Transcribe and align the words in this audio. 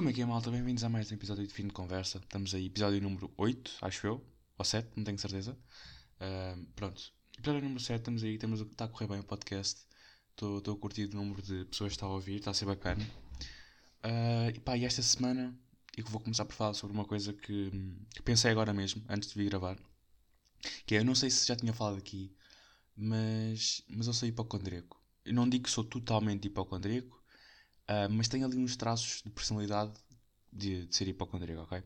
Como 0.00 0.08
é 0.08 0.14
que 0.14 0.22
é, 0.22 0.24
malta? 0.24 0.50
Bem-vindos 0.50 0.82
a 0.82 0.88
mais 0.88 1.12
um 1.12 1.14
episódio 1.14 1.46
de 1.46 1.52
Fim 1.52 1.66
de 1.66 1.74
Conversa. 1.74 2.16
Estamos 2.16 2.54
aí, 2.54 2.64
episódio 2.64 3.02
número 3.02 3.30
8, 3.36 3.70
acho 3.82 4.06
eu, 4.06 4.24
ou 4.56 4.64
7, 4.64 4.88
não 4.96 5.04
tenho 5.04 5.18
certeza. 5.18 5.52
Uh, 6.18 6.64
pronto, 6.74 7.12
episódio 7.36 7.60
número 7.60 7.80
7, 7.80 7.98
estamos 7.98 8.24
aí, 8.24 8.38
temos, 8.38 8.62
está 8.62 8.86
a 8.86 8.88
correr 8.88 9.08
bem 9.08 9.20
o 9.20 9.24
podcast. 9.24 9.82
Estou 10.30 10.56
a 10.72 10.76
curtir 10.78 11.04
o 11.04 11.14
número 11.14 11.42
de 11.42 11.66
pessoas 11.66 11.90
que 11.90 11.96
está 11.96 12.06
a 12.06 12.08
ouvir, 12.08 12.36
está 12.36 12.50
a 12.50 12.54
ser 12.54 12.64
bacana. 12.64 13.06
Uh, 14.02 14.48
e 14.56 14.60
pá, 14.60 14.74
e 14.74 14.86
esta 14.86 15.02
semana 15.02 15.54
eu 15.94 16.06
vou 16.06 16.18
começar 16.18 16.46
por 16.46 16.54
falar 16.54 16.72
sobre 16.72 16.96
uma 16.96 17.04
coisa 17.04 17.34
que, 17.34 17.70
que 18.14 18.22
pensei 18.22 18.50
agora 18.50 18.72
mesmo, 18.72 19.04
antes 19.06 19.28
de 19.28 19.34
vir 19.34 19.50
gravar. 19.50 19.78
Que 20.86 20.94
é, 20.94 21.00
eu 21.00 21.04
não 21.04 21.14
sei 21.14 21.28
se 21.28 21.46
já 21.46 21.54
tinha 21.54 21.74
falado 21.74 21.98
aqui, 21.98 22.34
mas, 22.96 23.82
mas 23.86 24.06
eu 24.06 24.14
sou 24.14 24.26
hipocondríaco. 24.26 24.98
Eu 25.26 25.34
não 25.34 25.46
digo 25.46 25.64
que 25.64 25.70
sou 25.70 25.84
totalmente 25.84 26.46
hipocondríaco, 26.46 27.19
Uh, 27.90 28.08
mas 28.08 28.28
tem 28.28 28.44
ali 28.44 28.56
uns 28.56 28.76
traços 28.76 29.20
de 29.24 29.30
personalidade 29.30 29.92
de, 30.52 30.86
de 30.86 30.94
ser 30.94 31.08
hipocondríaco, 31.08 31.62
ok? 31.62 31.82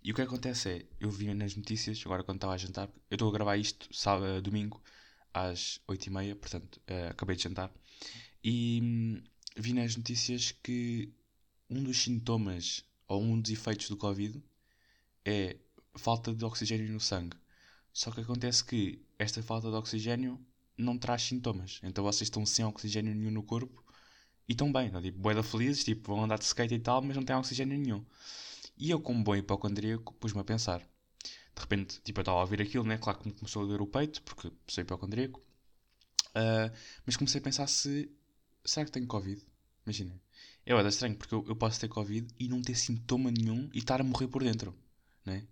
E 0.00 0.12
o 0.12 0.14
que 0.14 0.22
acontece 0.22 0.68
é, 0.70 0.86
eu 1.00 1.10
vi 1.10 1.34
nas 1.34 1.56
notícias, 1.56 2.00
agora 2.04 2.22
quando 2.22 2.36
estava 2.36 2.54
a 2.54 2.56
jantar, 2.56 2.88
eu 3.10 3.16
estou 3.16 3.28
a 3.28 3.32
gravar 3.32 3.56
isto 3.56 3.88
sábado, 3.92 4.40
domingo, 4.40 4.80
às 5.34 5.80
8h30, 5.88 6.36
portanto, 6.36 6.80
uh, 6.88 7.10
acabei 7.10 7.34
de 7.34 7.42
jantar, 7.42 7.72
e 8.44 8.80
hum, 8.82 9.22
vi 9.56 9.72
nas 9.72 9.96
notícias 9.96 10.52
que 10.62 11.12
um 11.68 11.82
dos 11.82 12.00
sintomas 12.00 12.84
ou 13.08 13.20
um 13.20 13.40
dos 13.40 13.50
efeitos 13.50 13.88
do 13.88 13.96
Covid 13.96 14.40
é 15.24 15.56
falta 15.96 16.32
de 16.32 16.44
oxigênio 16.44 16.88
no 16.92 17.00
sangue. 17.00 17.36
Só 17.92 18.12
que 18.12 18.20
acontece 18.20 18.64
que 18.64 19.04
esta 19.18 19.42
falta 19.42 19.68
de 19.68 19.74
oxigênio 19.74 20.40
não 20.76 20.96
traz 20.96 21.22
sintomas. 21.22 21.80
Então 21.82 22.04
vocês 22.04 22.28
estão 22.28 22.46
sem 22.46 22.64
oxigênio 22.64 23.14
nenhum 23.14 23.32
no 23.32 23.42
corpo 23.42 23.81
e 24.48 24.52
estão 24.52 24.72
bem, 24.72 24.90
não? 24.90 25.00
tipo, 25.00 25.18
boeda 25.18 25.42
felizes, 25.42 25.84
tipo, 25.84 26.14
vão 26.14 26.24
andar 26.24 26.38
de 26.38 26.44
skate 26.44 26.74
e 26.74 26.78
tal, 26.78 27.00
mas 27.02 27.16
não 27.16 27.24
têm 27.24 27.36
oxigênio 27.36 27.78
nenhum. 27.78 28.04
E 28.76 28.90
eu, 28.90 29.00
como 29.00 29.22
bom 29.22 29.36
hipocondríaco, 29.36 30.12
pus-me 30.14 30.40
a 30.40 30.44
pensar. 30.44 30.80
De 30.80 31.60
repente, 31.60 32.00
tipo, 32.02 32.18
eu 32.20 32.22
estava 32.22 32.38
a 32.38 32.40
ouvir 32.42 32.60
aquilo, 32.60 32.84
né? 32.84 32.98
Claro 32.98 33.18
que 33.18 33.28
me 33.28 33.34
começou 33.34 33.62
a 33.62 33.66
doer 33.66 33.82
o 33.82 33.86
peito, 33.86 34.22
porque 34.22 34.50
sou 34.66 34.82
hipocondríaco. 34.82 35.40
Uh, 36.30 36.74
mas 37.06 37.16
comecei 37.16 37.40
a 37.40 37.44
pensar 37.44 37.66
se... 37.66 38.10
Será 38.64 38.86
que 38.86 38.92
tenho 38.92 39.06
Covid? 39.06 39.40
Imagina. 39.84 40.20
É 40.64 40.72
era 40.72 40.88
estranho, 40.88 41.16
porque 41.16 41.34
eu, 41.34 41.44
eu, 41.48 41.56
posso 41.56 41.80
ter 41.80 41.88
Covid 41.88 42.26
e 42.38 42.48
não 42.48 42.62
ter 42.62 42.76
sintoma 42.76 43.30
nenhum 43.30 43.68
e 43.72 43.78
estar 43.78 44.00
a 44.00 44.04
morrer 44.04 44.28
por 44.28 44.42
dentro, 44.42 44.74
né? 45.24 45.46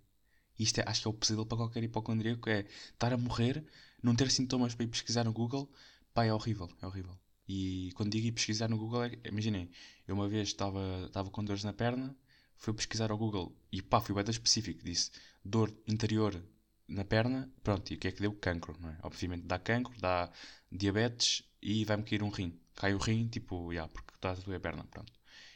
Isto 0.57 0.79
é, 0.79 0.83
acho 0.87 1.01
que 1.01 1.07
é 1.07 1.11
o 1.11 1.13
pesadelo 1.13 1.45
para 1.45 1.57
qualquer 1.57 1.83
hipocondríaco, 1.83 2.49
é 2.49 2.65
estar 2.93 3.11
a 3.11 3.17
morrer, 3.17 3.63
não 4.01 4.15
ter 4.15 4.31
sintomas 4.31 4.73
para 4.73 4.85
ir 4.85 4.89
pesquisar 4.89 5.25
no 5.25 5.33
Google, 5.33 5.69
pá, 6.13 6.25
é 6.25 6.33
horrível, 6.33 6.69
é 6.81 6.87
horrível. 6.87 7.17
E 7.53 7.91
quando 7.95 8.11
digo 8.11 8.27
ir 8.27 8.31
pesquisar 8.31 8.69
no 8.69 8.77
Google, 8.77 9.03
é, 9.03 9.11
imaginei, 9.25 9.69
eu 10.07 10.15
uma 10.15 10.29
vez 10.29 10.47
estava, 10.47 11.29
com 11.33 11.43
dores 11.43 11.65
na 11.65 11.73
perna, 11.73 12.15
fui 12.55 12.73
pesquisar 12.73 13.11
ao 13.11 13.17
Google 13.17 13.53
e 13.69 13.81
pá, 13.81 13.99
fui 13.99 14.15
bem 14.15 14.23
específico, 14.29 14.81
disse 14.85 15.11
dor 15.43 15.69
interior 15.85 16.41
na 16.87 17.03
perna, 17.03 17.51
pronto, 17.61 17.91
e 17.91 17.95
o 17.95 17.99
que 17.99 18.07
é 18.07 18.11
que 18.13 18.21
deu? 18.21 18.31
Cancro, 18.31 18.77
não 18.79 18.89
é? 18.89 18.97
Obviamente 19.03 19.47
dá 19.47 19.59
cancro, 19.59 19.93
dá 19.99 20.31
diabetes 20.71 21.43
e 21.61 21.83
vai-me 21.83 22.03
cair 22.03 22.23
um 22.23 22.29
rim. 22.29 22.57
Cai 22.73 22.93
o 22.93 22.97
rim, 22.97 23.27
tipo, 23.27 23.73
yeah, 23.73 23.91
porque 23.91 24.13
está 24.15 24.31
a 24.31 24.35
doer 24.35 24.55
a 24.55 24.59
perna, 24.61 24.85
pronto. 24.85 25.11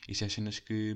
Isso 0.06 0.26
é 0.26 0.28
cenas 0.28 0.60
que, 0.60 0.96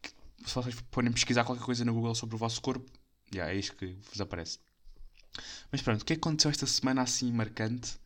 que 0.00 0.10
se 0.46 0.54
vocês 0.54 0.74
forem 0.90 1.12
pesquisar 1.12 1.44
qualquer 1.44 1.64
coisa 1.64 1.84
no 1.84 1.92
Google 1.92 2.14
sobre 2.14 2.36
o 2.36 2.38
vosso 2.38 2.62
corpo, 2.62 2.90
yeah, 3.34 3.52
é 3.52 3.58
isto 3.58 3.76
que 3.76 3.98
vos 4.10 4.18
aparece. 4.18 4.60
Mas 5.70 5.82
pronto, 5.82 6.00
o 6.00 6.04
que 6.06 6.14
é 6.14 6.16
que 6.16 6.20
aconteceu 6.20 6.50
esta 6.50 6.66
semana 6.66 7.02
assim 7.02 7.30
marcante? 7.30 7.98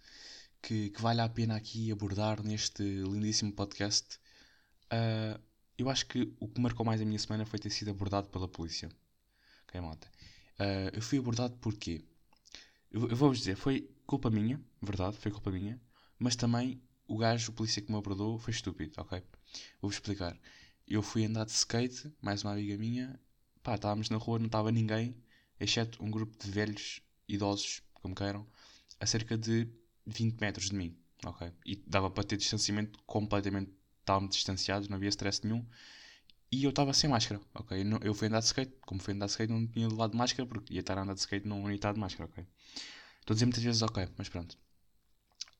Que, 0.62 0.90
que 0.90 1.02
vale 1.02 1.20
a 1.20 1.28
pena 1.28 1.56
aqui 1.56 1.90
abordar 1.90 2.42
neste 2.42 2.82
lindíssimo 2.82 3.52
podcast. 3.52 4.18
Uh, 4.92 5.40
eu 5.78 5.88
acho 5.88 6.06
que 6.06 6.32
o 6.38 6.48
que 6.48 6.60
marcou 6.60 6.84
mais 6.84 7.00
a 7.00 7.04
minha 7.04 7.18
semana 7.18 7.46
foi 7.46 7.58
ter 7.58 7.70
sido 7.70 7.90
abordado 7.90 8.28
pela 8.28 8.48
polícia. 8.48 8.88
Ok, 9.64 9.80
malta? 9.80 10.08
Uh, 10.58 10.90
eu 10.92 11.02
fui 11.02 11.18
abordado 11.18 11.56
porquê? 11.56 12.04
Eu, 12.90 13.08
eu 13.08 13.16
vou-vos 13.16 13.38
dizer, 13.38 13.56
foi 13.56 13.88
culpa 14.06 14.30
minha, 14.30 14.60
verdade, 14.82 15.16
foi 15.16 15.30
culpa 15.30 15.50
minha, 15.50 15.80
mas 16.18 16.36
também 16.36 16.82
o 17.06 17.16
gajo, 17.16 17.50
o 17.50 17.54
polícia 17.54 17.80
que 17.80 17.90
me 17.90 17.98
abordou, 17.98 18.38
foi 18.38 18.52
estúpido, 18.52 18.92
ok? 18.98 19.22
Vou-vos 19.80 19.96
explicar. 19.96 20.38
Eu 20.86 21.02
fui 21.02 21.24
andar 21.24 21.44
de 21.44 21.52
skate, 21.52 22.12
mais 22.20 22.42
uma 22.42 22.52
amiga 22.52 22.76
minha, 22.76 23.18
pá, 23.62 23.76
estávamos 23.76 24.10
na 24.10 24.16
rua, 24.16 24.38
não 24.38 24.46
estava 24.46 24.70
ninguém, 24.70 25.16
exceto 25.58 26.02
um 26.04 26.10
grupo 26.10 26.36
de 26.38 26.50
velhos, 26.50 27.00
idosos, 27.28 27.82
como 27.94 28.14
queiram, 28.14 28.46
a 28.98 29.06
cerca 29.06 29.38
de 29.38 29.68
20 30.06 30.40
metros 30.40 30.70
de 30.70 30.76
mim, 30.76 30.96
ok? 31.24 31.52
E 31.64 31.76
dava 31.86 32.10
para 32.10 32.24
ter 32.24 32.36
distanciamento 32.36 32.98
completamente, 33.06 33.72
estávamos 34.00 34.34
distanciados, 34.34 34.88
não 34.88 34.96
havia 34.96 35.08
stress 35.08 35.44
nenhum. 35.44 35.64
E 36.52 36.64
eu 36.64 36.70
estava 36.70 36.92
sem 36.92 37.08
máscara, 37.08 37.40
ok? 37.54 37.78
Eu 38.02 38.12
fui 38.12 38.26
andar 38.28 38.40
de 38.40 38.46
skate, 38.46 38.74
como 38.82 39.00
fui 39.00 39.14
andar 39.14 39.26
de 39.26 39.32
skate 39.32 39.52
não 39.52 39.66
tinha 39.66 39.88
levado 39.88 40.16
máscara, 40.16 40.46
porque 40.48 40.74
ia 40.74 40.80
estar 40.80 40.98
a 40.98 41.02
andar 41.02 41.14
de 41.14 41.20
skate 41.20 41.46
numa 41.46 41.64
unidade 41.64 41.94
de 41.94 42.00
máscara, 42.00 42.28
ok? 42.28 42.44
Estou 43.20 43.34
a 43.34 43.36
dizer 43.36 43.46
muitas 43.46 43.62
vezes 43.62 43.82
ok, 43.82 44.08
mas 44.16 44.28
pronto. 44.28 44.58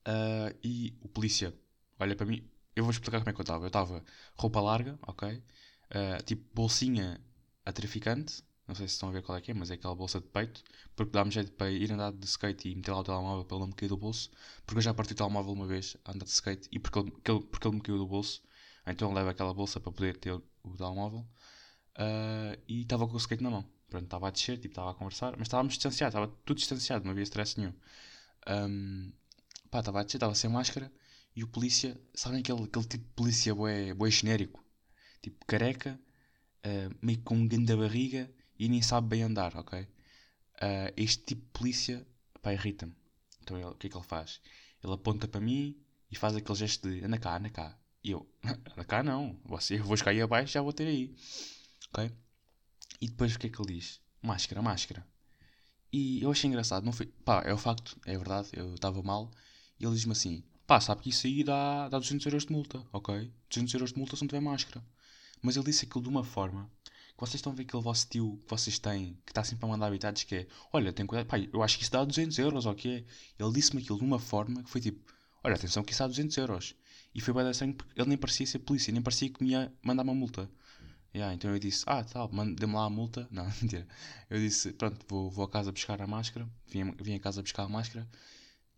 Uh, 0.06 0.56
e 0.64 0.96
o 1.02 1.08
polícia 1.08 1.54
olha 2.00 2.16
para 2.16 2.26
mim, 2.26 2.42
eu 2.74 2.82
vou 2.82 2.90
explicar 2.90 3.18
como 3.18 3.30
é 3.30 3.32
que 3.32 3.40
eu 3.40 3.42
estava. 3.42 3.64
Eu 3.64 3.68
estava 3.68 4.04
roupa 4.34 4.60
larga, 4.60 4.98
ok? 5.02 5.28
Uh, 5.28 6.22
tipo 6.24 6.42
bolsinha 6.54 7.20
a 7.64 7.72
traficante, 7.72 8.42
não 8.70 8.74
sei 8.76 8.86
se 8.86 8.94
estão 8.94 9.08
a 9.08 9.12
ver 9.12 9.22
qual 9.22 9.36
é 9.36 9.40
que 9.40 9.50
é, 9.50 9.54
mas 9.54 9.68
é 9.72 9.74
aquela 9.74 9.96
bolsa 9.96 10.20
de 10.20 10.28
peito. 10.28 10.62
Porque 10.94 11.10
dá-me 11.10 11.30
jeito 11.32 11.50
para 11.52 11.70
ir 11.72 11.90
andar 11.92 12.12
de 12.12 12.24
skate 12.24 12.68
e 12.68 12.76
meter 12.76 12.92
lá 12.92 13.00
o 13.00 13.04
telemóvel 13.04 13.44
para 13.44 13.56
ele 13.56 13.62
não 13.62 13.66
me 13.68 13.74
cair 13.74 13.88
do 13.88 13.96
bolso. 13.96 14.30
Porque 14.64 14.78
eu 14.78 14.82
já 14.82 14.94
parti 14.94 15.12
o 15.12 15.16
telemóvel 15.16 15.52
uma 15.52 15.66
vez 15.66 15.96
a 16.04 16.12
andar 16.12 16.24
de 16.24 16.30
skate 16.30 16.68
e 16.70 16.78
porque 16.78 17.00
ele, 17.00 17.10
porque 17.10 17.66
ele, 17.66 17.74
me 17.74 17.82
caiu 17.82 17.98
do 17.98 18.06
bolso. 18.06 18.40
Então 18.86 19.12
levo 19.12 19.28
aquela 19.28 19.52
bolsa 19.52 19.80
para 19.80 19.90
poder 19.90 20.16
ter 20.18 20.30
o 20.30 20.76
telemóvel. 20.76 21.26
Uh, 21.98 22.56
e 22.68 22.82
estava 22.82 23.08
com 23.08 23.14
o 23.14 23.16
skate 23.16 23.42
na 23.42 23.50
mão. 23.50 23.68
Pronto, 23.88 24.04
estava 24.04 24.28
a 24.28 24.30
descer, 24.30 24.56
tipo, 24.56 24.68
estava 24.68 24.92
a 24.92 24.94
conversar. 24.94 25.32
Mas 25.36 25.48
estávamos 25.48 25.74
distanciados, 25.74 26.14
estava 26.14 26.32
tudo 26.44 26.58
distanciado, 26.58 27.04
não 27.04 27.10
havia 27.10 27.24
stress 27.24 27.58
nenhum. 27.58 27.74
Um, 28.48 29.12
pá, 29.68 29.80
estava 29.80 30.00
a 30.00 30.04
descer, 30.04 30.18
estava 30.18 30.34
sem 30.36 30.48
máscara. 30.48 30.92
E 31.34 31.42
o 31.42 31.48
polícia, 31.48 32.00
sabem 32.14 32.38
aquele, 32.38 32.62
aquele 32.62 32.84
tipo 32.84 33.04
de 33.04 33.10
polícia 33.16 33.52
boé, 33.52 34.10
genérico? 34.10 34.64
Tipo 35.20 35.44
careca, 35.44 36.00
uh, 36.64 36.94
meio 37.02 37.20
com 37.22 37.34
um 37.34 37.48
grande 37.48 37.66
da 37.66 37.76
barriga 37.76 38.30
e 38.60 38.68
nem 38.68 38.82
sabe 38.82 39.08
bem 39.08 39.22
andar, 39.22 39.56
ok? 39.56 39.80
Uh, 39.80 40.92
este 40.94 41.24
tipo 41.24 41.40
de 41.40 41.50
polícia, 41.58 42.06
pá, 42.42 42.52
irrita-me. 42.52 42.94
Então 43.40 43.56
ele, 43.56 43.66
o 43.68 43.74
que 43.74 43.86
é 43.86 43.90
que 43.90 43.96
ele 43.96 44.04
faz? 44.04 44.38
Ele 44.84 44.92
aponta 44.92 45.26
para 45.26 45.40
mim 45.40 45.80
e 46.10 46.14
faz 46.14 46.36
aquele 46.36 46.58
gesto 46.58 46.90
de 46.90 47.02
anda 47.02 47.18
cá, 47.18 47.38
anda 47.38 47.48
cá. 47.48 47.78
E 48.04 48.10
eu, 48.10 48.30
anda 48.44 48.84
cá 48.84 49.02
não, 49.02 49.40
você, 49.46 49.78
eu 49.78 49.84
vou 49.84 49.96
chegar 49.96 50.10
aí 50.10 50.20
abaixo 50.20 50.52
já 50.52 50.60
vou 50.60 50.74
ter 50.74 50.86
aí. 50.86 51.16
Ok? 51.88 52.12
E 53.00 53.08
depois 53.08 53.34
o 53.34 53.38
que 53.38 53.46
é 53.46 53.50
que 53.50 53.58
ele 53.62 53.72
diz? 53.76 53.98
Máscara, 54.20 54.60
máscara. 54.60 55.06
E 55.90 56.22
eu 56.22 56.30
achei 56.30 56.46
engraçado, 56.46 56.84
não 56.84 56.92
foi. 56.92 57.06
Pá, 57.06 57.42
é 57.46 57.54
o 57.54 57.58
facto, 57.58 57.98
é 58.04 58.14
verdade, 58.18 58.50
eu 58.52 58.74
estava 58.74 59.02
mal. 59.02 59.30
E 59.78 59.86
ele 59.86 59.94
diz-me 59.94 60.12
assim: 60.12 60.44
pá, 60.66 60.78
sabe 60.82 61.00
que 61.00 61.08
isso 61.08 61.26
aí 61.26 61.42
dá, 61.42 61.88
dá 61.88 61.98
200 61.98 62.26
euros 62.26 62.44
de 62.44 62.52
multa, 62.52 62.86
ok? 62.92 63.32
200 63.48 63.72
euros 63.72 63.92
de 63.94 63.98
multa 63.98 64.16
se 64.16 64.22
não 64.22 64.28
tiver 64.28 64.40
máscara. 64.40 64.84
Mas 65.40 65.56
ele 65.56 65.64
disse 65.64 65.86
aquilo 65.86 66.02
de 66.02 66.10
uma 66.10 66.22
forma 66.22 66.70
vocês 67.20 67.36
estão 67.36 67.52
a 67.52 67.54
ver 67.54 67.62
aquele 67.62 67.82
vosso 67.82 68.08
tio 68.08 68.38
que 68.42 68.50
vocês 68.50 68.78
têm, 68.78 69.18
que 69.26 69.32
está 69.32 69.44
sempre 69.44 69.66
a 69.66 69.68
mandar 69.68 69.86
habitados, 69.86 70.24
que 70.24 70.34
é, 70.34 70.46
olha, 70.72 70.92
tem 70.92 71.06
cuidado, 71.06 71.26
pai, 71.26 71.48
eu 71.52 71.62
acho 71.62 71.76
que 71.76 71.82
isso 71.82 71.92
dá 71.92 72.04
200 72.04 72.38
euros, 72.38 72.66
ok? 72.66 73.06
Ele 73.38 73.52
disse-me 73.52 73.82
aquilo 73.82 73.98
de 73.98 74.04
uma 74.04 74.18
forma 74.18 74.62
que 74.62 74.70
foi 74.70 74.80
tipo, 74.80 75.00
olha, 75.44 75.54
atenção 75.54 75.82
que 75.82 75.92
isso 75.92 76.02
dá 76.02 76.08
200 76.08 76.36
euros. 76.38 76.74
E 77.14 77.20
foi 77.20 77.34
bem 77.34 77.52
sangue 77.52 77.74
porque 77.74 78.00
ele 78.00 78.08
nem 78.08 78.18
parecia 78.18 78.46
ser 78.46 78.60
polícia, 78.60 78.92
nem 78.92 79.02
parecia 79.02 79.28
que 79.28 79.42
me 79.42 79.50
ia 79.50 79.72
mandar 79.82 80.02
uma 80.02 80.14
multa. 80.14 80.50
Yeah, 81.12 81.34
então 81.34 81.50
eu 81.50 81.58
disse, 81.58 81.84
ah, 81.88 82.04
tal, 82.04 82.28
dê-me 82.28 82.72
lá 82.72 82.84
a 82.84 82.90
multa. 82.90 83.26
Não, 83.32 83.44
mentira. 83.60 83.86
Eu 84.28 84.38
disse, 84.38 84.72
pronto, 84.72 85.04
vou, 85.08 85.28
vou 85.28 85.44
a 85.44 85.50
casa 85.50 85.72
buscar 85.72 86.00
a 86.00 86.06
máscara. 86.06 86.48
Vim, 86.68 86.92
vim 87.02 87.14
a 87.14 87.20
casa 87.20 87.42
buscar 87.42 87.64
a 87.64 87.68
máscara. 87.68 88.08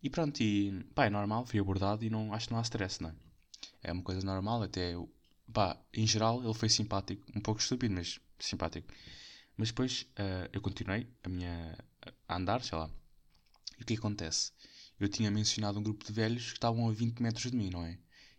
E 0.01 0.09
pronto, 0.09 0.41
e 0.41 0.83
pá, 0.95 1.05
é 1.05 1.09
normal, 1.09 1.45
fui 1.45 1.59
abordado 1.59 2.03
e 2.03 2.09
não, 2.09 2.33
acho 2.33 2.47
que 2.47 2.53
não 2.53 2.59
há 2.59 2.63
stress, 2.63 3.01
não 3.01 3.09
é? 3.09 3.15
É 3.83 3.93
uma 3.93 4.01
coisa 4.01 4.25
normal, 4.25 4.63
até, 4.63 4.95
pá, 5.51 5.79
em 5.93 6.05
geral 6.05 6.43
ele 6.43 6.53
foi 6.53 6.69
simpático, 6.69 7.25
um 7.35 7.41
pouco 7.41 7.59
estúpido, 7.59 7.93
mas 7.93 8.19
simpático. 8.39 8.87
Mas 9.57 9.69
depois 9.69 10.03
uh, 10.13 10.49
eu 10.51 10.61
continuei 10.61 11.07
a 11.23 11.29
minha 11.29 11.77
a 12.27 12.35
andar, 12.35 12.63
sei 12.63 12.77
lá. 12.77 12.89
E 13.77 13.83
o 13.83 13.85
que 13.85 13.95
acontece? 13.95 14.51
Eu 14.99 15.07
tinha 15.07 15.29
mencionado 15.29 15.79
um 15.79 15.83
grupo 15.83 16.05
de 16.05 16.11
velhos 16.11 16.47
que 16.47 16.57
estavam 16.57 16.87
a 16.87 16.91
20 16.91 17.19
metros 17.21 17.51
de 17.51 17.57
mim, 17.57 17.69
não 17.69 17.83
é? 17.85 17.97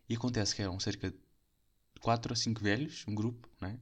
E 0.09 0.15
acontece 0.15 0.55
que 0.55 0.63
eram 0.63 0.79
cerca 0.81 1.11
de 1.11 1.19
4 2.01 2.33
a 2.33 2.37
5 2.37 2.61
velhos, 2.61 3.05
um 3.09 3.15
grupo, 3.15 3.49
não 3.61 3.69
é? 3.69 3.79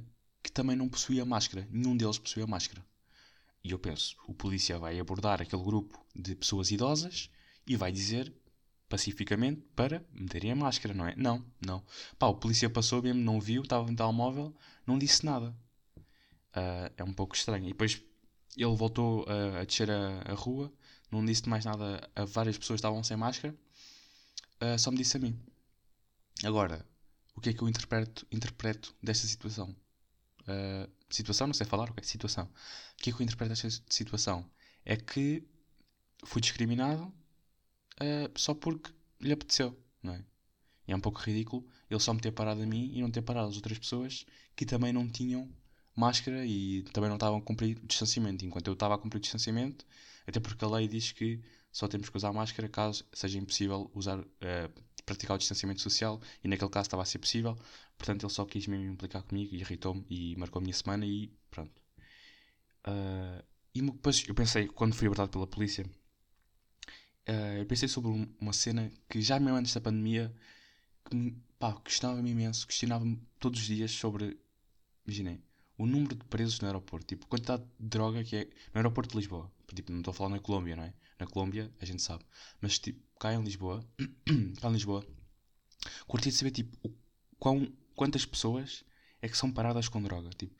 Uh, 0.00 0.04
que 0.42 0.52
também 0.52 0.76
não 0.76 0.88
possuía 0.88 1.24
máscara. 1.24 1.66
Nenhum 1.70 1.96
deles 1.96 2.18
possuía 2.18 2.46
máscara. 2.46 2.84
E 3.62 3.70
eu 3.70 3.78
penso, 3.78 4.16
o 4.28 4.34
polícia 4.34 4.78
vai 4.78 4.98
abordar 5.00 5.40
aquele 5.40 5.62
grupo 5.62 6.04
de 6.14 6.34
pessoas 6.34 6.70
idosas 6.70 7.30
e 7.66 7.76
vai 7.76 7.90
dizer 7.90 8.32
pacificamente 8.88 9.60
para 9.74 10.04
meterem 10.12 10.52
a 10.52 10.56
máscara, 10.56 10.94
não 10.94 11.06
é? 11.06 11.14
Não, 11.16 11.44
não. 11.64 11.84
Pá, 12.18 12.26
o 12.26 12.34
polícia 12.34 12.68
passou 12.70 13.02
mesmo, 13.02 13.20
não 13.20 13.40
viu, 13.40 13.62
estava 13.62 13.90
no 13.90 13.96
telemóvel, 13.96 14.54
não 14.86 14.98
disse 14.98 15.24
nada. 15.24 15.54
Uh, 16.56 16.92
é 16.96 17.04
um 17.04 17.12
pouco 17.12 17.34
estranho. 17.34 17.64
E 17.64 17.68
depois 17.68 18.00
ele 18.56 18.76
voltou 18.76 19.26
a 19.28 19.64
descer 19.64 19.90
a, 19.90 20.22
a, 20.30 20.34
rua, 20.34 20.72
não 21.10 21.24
disse 21.24 21.48
mais 21.48 21.64
nada 21.64 22.08
a 22.14 22.24
várias 22.24 22.56
pessoas 22.56 22.78
que 22.78 22.86
estavam 22.86 23.02
sem 23.02 23.16
máscara, 23.16 23.54
uh, 24.62 24.78
só 24.78 24.90
me 24.90 24.96
disse 24.96 25.16
a 25.16 25.20
mim. 25.20 25.38
Agora, 26.44 26.86
o 27.34 27.40
que 27.40 27.50
é 27.50 27.52
que 27.52 27.62
eu 27.62 27.68
interpreto, 27.68 28.26
interpreto 28.30 28.94
desta 29.02 29.26
situação? 29.26 29.74
Uh, 30.42 30.90
situação, 31.10 31.46
não 31.46 31.54
sei 31.54 31.66
falar, 31.66 31.90
ok? 31.90 32.04
Situação. 32.04 32.44
O 32.44 33.02
que 33.02 33.10
é 33.10 33.12
que 33.12 33.20
eu 33.20 33.24
interpreto 33.24 33.50
desta 33.50 33.82
situação? 33.88 34.48
É 34.84 34.96
que 34.96 35.42
fui 36.24 36.40
discriminado 36.40 37.12
uh, 38.00 38.30
só 38.38 38.54
porque 38.54 38.90
lhe 39.20 39.32
apeteceu, 39.32 39.78
não 40.02 40.14
é? 40.14 40.24
E 40.86 40.92
é 40.92 40.96
um 40.96 41.00
pouco 41.00 41.20
ridículo 41.20 41.66
ele 41.90 42.00
só 42.00 42.12
me 42.12 42.20
ter 42.20 42.32
parado 42.32 42.62
a 42.62 42.66
mim 42.66 42.90
e 42.94 43.00
não 43.00 43.10
ter 43.10 43.22
parado 43.22 43.48
as 43.48 43.56
outras 43.56 43.78
pessoas 43.78 44.26
que 44.56 44.66
também 44.66 44.92
não 44.92 45.08
tinham 45.08 45.48
máscara 45.96 46.44
e 46.44 46.82
também 46.92 47.08
não 47.08 47.16
estavam 47.16 47.38
a 47.38 47.42
cumprir 47.42 47.78
o 47.78 47.86
distanciamento. 47.86 48.44
Enquanto 48.44 48.66
eu 48.66 48.74
estava 48.74 48.94
a 48.94 48.98
cumprir 48.98 49.18
o 49.18 49.22
distanciamento, 49.22 49.86
até 50.26 50.40
porque 50.40 50.64
a 50.64 50.68
lei 50.68 50.88
diz 50.88 51.12
que 51.12 51.40
só 51.70 51.88
temos 51.88 52.08
que 52.08 52.16
usar 52.16 52.32
máscara 52.32 52.68
caso 52.68 53.04
seja 53.12 53.38
impossível 53.38 53.90
usar, 53.94 54.18
uh, 54.18 54.24
praticar 55.04 55.36
o 55.36 55.38
distanciamento 55.38 55.80
social 55.80 56.20
e 56.42 56.48
naquele 56.48 56.70
caso 56.70 56.86
estava 56.86 57.02
a 57.02 57.06
ser 57.06 57.18
possível. 57.18 57.56
Portanto, 57.96 58.24
ele 58.24 58.32
só 58.32 58.44
quis 58.44 58.66
mesmo 58.66 58.86
implicar 58.92 59.22
comigo 59.22 59.54
e 59.54 59.60
irritou-me 59.60 60.04
e 60.10 60.36
marcou 60.36 60.60
a 60.60 60.62
minha 60.62 60.74
semana 60.74 61.06
e 61.06 61.32
pronto. 61.50 61.72
Uh, 62.86 63.42
e 63.74 63.82
depois 63.82 64.24
eu 64.28 64.34
pensei, 64.34 64.66
quando 64.68 64.94
fui 64.94 65.06
abordado 65.06 65.30
pela 65.30 65.46
polícia, 65.46 65.84
uh, 67.28 67.58
eu 67.58 67.66
pensei 67.66 67.88
sobre 67.88 68.10
uma 68.40 68.52
cena 68.52 68.90
que 69.08 69.20
já 69.20 69.38
mesmo 69.38 69.56
antes 69.56 69.74
da 69.74 69.80
pandemia 69.80 70.34
que, 71.04 71.36
pá, 71.58 71.74
questionava-me 71.80 72.30
imenso, 72.30 72.66
questionava-me 72.66 73.20
todos 73.38 73.60
os 73.60 73.66
dias 73.66 73.90
sobre, 73.92 74.38
imaginei, 75.06 75.42
o 75.76 75.86
número 75.86 76.14
de 76.14 76.24
presos 76.24 76.60
no 76.60 76.66
aeroporto, 76.66 77.06
tipo, 77.06 77.26
quantidade 77.26 77.64
de 77.78 77.88
droga 77.88 78.22
que 78.24 78.36
é 78.36 78.44
no 78.44 78.76
aeroporto 78.76 79.12
de 79.12 79.18
Lisboa. 79.18 79.50
Tipo, 79.74 79.90
não 79.90 79.98
estou 79.98 80.12
a 80.12 80.14
falar 80.14 80.30
na 80.30 80.38
Colômbia, 80.38 80.76
não 80.76 80.84
é? 80.84 80.94
Na 81.18 81.26
Colômbia 81.26 81.72
a 81.80 81.84
gente 81.84 82.02
sabe. 82.02 82.24
Mas, 82.60 82.78
tipo, 82.78 83.02
cá 83.18 83.34
em 83.34 83.42
Lisboa, 83.42 83.84
cá 84.60 84.68
em 84.68 84.72
Lisboa, 84.72 85.04
curti 86.06 86.30
de 86.30 86.36
saber, 86.36 86.52
tipo, 86.52 86.76
o, 86.82 86.94
quão, 87.38 87.72
quantas 87.94 88.24
pessoas 88.24 88.84
é 89.20 89.28
que 89.28 89.36
são 89.36 89.50
paradas 89.50 89.88
com 89.88 90.02
droga. 90.02 90.30
Tipo, 90.30 90.54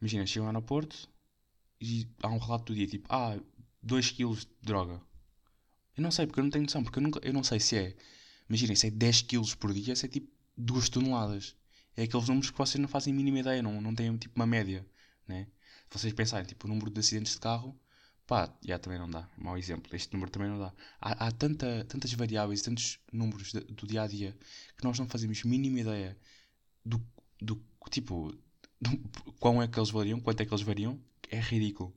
imagina, 0.00 0.26
chegam 0.26 0.46
ao 0.46 0.54
aeroporto 0.54 1.08
e 1.80 2.06
há 2.22 2.28
um 2.28 2.38
relato 2.38 2.72
do 2.72 2.74
dia, 2.74 2.86
tipo, 2.86 3.08
ah, 3.10 3.38
2 3.82 4.10
kg 4.10 4.34
de 4.34 4.46
droga. 4.60 5.00
Eu 5.96 6.02
não 6.02 6.10
sei, 6.10 6.26
porque 6.26 6.40
eu 6.40 6.44
não 6.44 6.50
tenho 6.50 6.64
noção, 6.64 6.82
porque 6.82 6.98
eu, 6.98 7.02
nunca, 7.02 7.20
eu 7.22 7.32
não 7.32 7.44
sei 7.44 7.60
se 7.60 7.76
é, 7.76 7.96
imaginem, 8.48 8.76
se 8.76 8.86
é 8.86 8.90
10 8.90 9.22
kg 9.22 9.56
por 9.56 9.72
dia, 9.74 9.94
se 9.94 10.06
é 10.06 10.08
tipo 10.08 10.30
2 10.56 10.88
toneladas. 10.88 11.56
É 11.96 12.04
aqueles 12.04 12.28
números 12.28 12.50
que 12.50 12.58
vocês 12.58 12.80
não 12.80 12.88
fazem 12.88 13.12
mínima 13.12 13.40
ideia, 13.40 13.62
não, 13.62 13.80
não 13.80 13.94
têm 13.94 14.16
tipo 14.16 14.34
uma 14.36 14.46
média, 14.46 14.86
né? 15.28 15.46
Se 15.90 15.98
vocês 15.98 16.12
pensarem, 16.14 16.46
tipo, 16.46 16.66
o 16.66 16.68
número 16.70 16.90
de 16.90 17.00
acidentes 17.00 17.34
de 17.34 17.40
carro, 17.40 17.78
pá, 18.26 18.50
já 18.64 18.78
também 18.78 18.98
não 18.98 19.10
dá. 19.10 19.28
Mau 19.36 19.58
exemplo, 19.58 19.94
este 19.94 20.12
número 20.14 20.30
também 20.30 20.48
não 20.48 20.58
dá. 20.58 20.72
Há, 21.00 21.26
há 21.26 21.32
tanta, 21.32 21.84
tantas 21.84 22.12
variáveis, 22.14 22.62
tantos 22.62 22.98
números 23.12 23.52
de, 23.52 23.60
do 23.60 23.86
dia 23.86 24.02
a 24.02 24.06
dia 24.06 24.36
que 24.78 24.84
nós 24.84 24.98
não 24.98 25.06
fazemos 25.06 25.42
mínima 25.44 25.80
ideia 25.80 26.16
do, 26.84 27.04
do 27.40 27.62
tipo, 27.90 28.34
do, 28.80 28.98
quão 29.38 29.62
é 29.62 29.68
que 29.68 29.78
eles 29.78 29.90
variam, 29.90 30.20
quanto 30.20 30.40
é 30.40 30.46
que 30.46 30.52
eles 30.52 30.64
variam, 30.64 30.98
é 31.30 31.38
ridículo. 31.40 31.94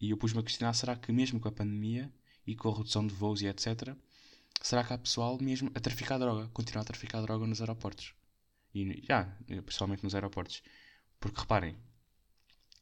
E 0.00 0.10
eu 0.10 0.16
pus-me 0.18 0.40
a 0.40 0.42
questionar: 0.42 0.74
será 0.74 0.96
que 0.96 1.10
mesmo 1.12 1.40
com 1.40 1.48
a 1.48 1.52
pandemia 1.52 2.12
e 2.48 2.56
com 2.56 2.70
a 2.70 2.76
redução 2.78 3.06
de 3.06 3.14
voos 3.14 3.42
e 3.42 3.46
etc., 3.46 3.94
será 4.62 4.82
que 4.82 4.94
há 4.94 4.98
pessoal 4.98 5.38
mesmo 5.38 5.70
a 5.74 5.80
traficar 5.80 6.16
droga, 6.18 6.48
continuar 6.48 6.80
a 6.80 6.86
traficar 6.86 7.20
droga 7.20 7.46
nos 7.46 7.60
aeroportos? 7.60 8.14
E, 8.74 9.04
já, 9.06 9.24
principalmente 9.46 10.02
nos 10.02 10.14
aeroportos. 10.14 10.62
Porque 11.20 11.40
reparem, 11.40 11.76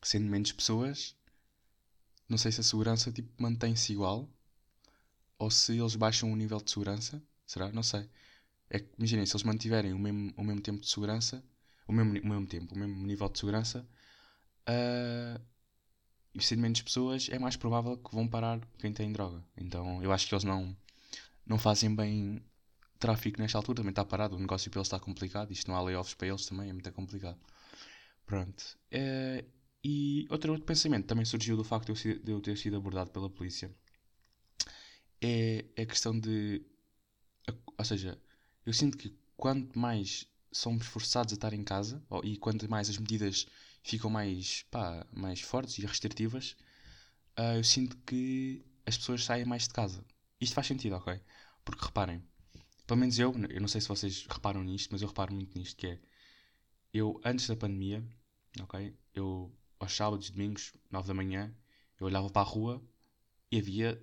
sendo 0.00 0.30
menos 0.30 0.52
pessoas, 0.52 1.16
não 2.28 2.38
sei 2.38 2.52
se 2.52 2.60
a 2.60 2.64
segurança 2.64 3.10
tipo, 3.10 3.28
mantém-se 3.42 3.92
igual 3.92 4.30
ou 5.36 5.50
se 5.50 5.76
eles 5.76 5.96
baixam 5.96 6.32
o 6.32 6.36
nível 6.36 6.60
de 6.60 6.70
segurança. 6.70 7.20
Será? 7.44 7.72
Não 7.72 7.82
sei. 7.82 8.08
É 8.70 8.78
que, 8.78 8.88
imaginem, 8.96 9.26
se 9.26 9.34
eles 9.34 9.42
mantiverem 9.42 9.92
o 9.92 9.98
mesmo, 9.98 10.32
o 10.36 10.44
mesmo 10.44 10.60
tempo 10.60 10.80
de 10.80 10.88
segurança, 10.88 11.42
o 11.88 11.92
mesmo, 11.92 12.12
o 12.12 12.28
mesmo 12.28 12.46
tempo, 12.46 12.72
o 12.72 12.78
mesmo 12.78 13.04
nível 13.04 13.28
de 13.28 13.38
segurança, 13.38 13.88
uh, 14.68 15.40
e 16.36 16.42
sendo 16.42 16.60
menos 16.60 16.82
pessoas, 16.82 17.28
é 17.30 17.38
mais 17.38 17.56
provável 17.56 17.96
que 17.96 18.14
vão 18.14 18.28
parar 18.28 18.60
quem 18.78 18.92
tem 18.92 19.10
droga. 19.10 19.42
Então 19.56 20.02
eu 20.02 20.12
acho 20.12 20.28
que 20.28 20.34
eles 20.34 20.44
não, 20.44 20.76
não 21.46 21.58
fazem 21.58 21.94
bem 21.94 22.42
tráfico 22.98 23.40
nesta 23.40 23.58
altura, 23.58 23.76
também 23.76 23.90
está 23.90 24.04
parado, 24.04 24.36
o 24.36 24.38
negócio 24.38 24.70
para 24.70 24.80
eles 24.80 24.86
está 24.86 25.00
complicado, 25.00 25.50
isto 25.50 25.70
não 25.70 25.76
há 25.76 25.82
layoffs 25.82 26.14
para 26.14 26.28
eles 26.28 26.46
também, 26.46 26.70
é 26.70 26.72
muito 26.72 26.92
complicado. 26.92 27.38
Pronto. 28.26 28.76
É, 28.90 29.44
e 29.82 30.26
outro, 30.30 30.52
outro 30.52 30.66
pensamento 30.66 31.06
também 31.06 31.24
surgiu 31.24 31.56
do 31.56 31.64
facto 31.64 31.92
de 31.92 32.08
eu, 32.08 32.18
de 32.18 32.32
eu, 32.32 32.40
ter 32.40 32.56
sido 32.58 32.76
abordado 32.76 33.10
pela 33.10 33.30
polícia. 33.30 33.70
É, 35.22 35.64
a 35.78 35.86
questão 35.86 36.18
de. 36.18 36.62
Ou 37.78 37.84
seja, 37.84 38.18
eu 38.64 38.72
sinto 38.72 38.98
que 38.98 39.16
quanto 39.36 39.78
mais 39.78 40.26
somos 40.50 40.86
forçados 40.86 41.32
a 41.32 41.36
estar 41.36 41.52
em 41.52 41.62
casa, 41.62 42.02
e 42.24 42.36
quanto 42.36 42.68
mais 42.68 42.90
as 42.90 42.98
medidas 42.98 43.46
ficam 43.86 44.10
mais, 44.10 44.64
pá, 44.70 45.06
mais 45.12 45.40
fortes 45.40 45.78
e 45.78 45.86
restritivas, 45.86 46.56
uh, 47.38 47.56
eu 47.56 47.64
sinto 47.64 47.96
que 47.98 48.64
as 48.84 48.96
pessoas 48.98 49.24
saem 49.24 49.44
mais 49.44 49.68
de 49.68 49.74
casa. 49.74 50.04
Isto 50.40 50.54
faz 50.54 50.66
sentido, 50.66 50.96
ok? 50.96 51.20
Porque 51.64 51.84
reparem, 51.84 52.20
pelo 52.84 52.98
menos 52.98 53.16
eu, 53.18 53.32
eu 53.48 53.60
não 53.60 53.68
sei 53.68 53.80
se 53.80 53.88
vocês 53.88 54.26
reparam 54.28 54.64
nisto, 54.64 54.90
mas 54.90 55.02
eu 55.02 55.08
reparo 55.08 55.32
muito 55.32 55.56
nisto, 55.56 55.76
que 55.76 55.86
é, 55.86 56.00
eu, 56.92 57.20
antes 57.24 57.46
da 57.46 57.54
pandemia, 57.54 58.04
ok, 58.60 58.92
eu, 59.14 59.52
aos 59.78 59.94
sábados 59.94 60.28
e 60.28 60.32
domingos, 60.32 60.72
9 60.90 61.06
da 61.06 61.14
manhã, 61.14 61.54
eu 62.00 62.06
olhava 62.06 62.28
para 62.28 62.42
a 62.42 62.44
rua 62.44 62.82
e 63.52 63.58
havia 63.58 64.02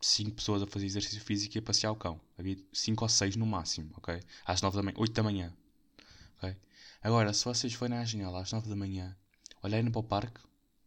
5 0.00 0.36
pessoas 0.36 0.62
a 0.62 0.66
fazer 0.66 0.86
exercício 0.86 1.20
físico 1.20 1.56
e 1.56 1.58
a 1.58 1.62
passear 1.62 1.92
o 1.92 1.96
cão. 1.96 2.18
Havia 2.38 2.56
5 2.72 3.04
ou 3.04 3.08
6 3.08 3.36
no 3.36 3.44
máximo, 3.46 3.90
ok? 3.96 4.20
Às 4.46 4.62
9 4.62 4.76
da 4.76 4.82
manhã, 4.82 4.96
8 4.98 5.12
da 5.12 5.22
manhã, 5.22 5.54
ok? 6.38 6.56
Agora, 7.00 7.32
se 7.32 7.44
vocês 7.44 7.72
forem 7.74 7.96
à 7.98 8.04
janela 8.04 8.42
às 8.42 8.52
9 8.52 8.68
da 8.68 8.76
manhã, 8.76 9.16
olharem 9.62 9.90
para 9.90 10.00
o 10.00 10.04
parque, 10.04 10.40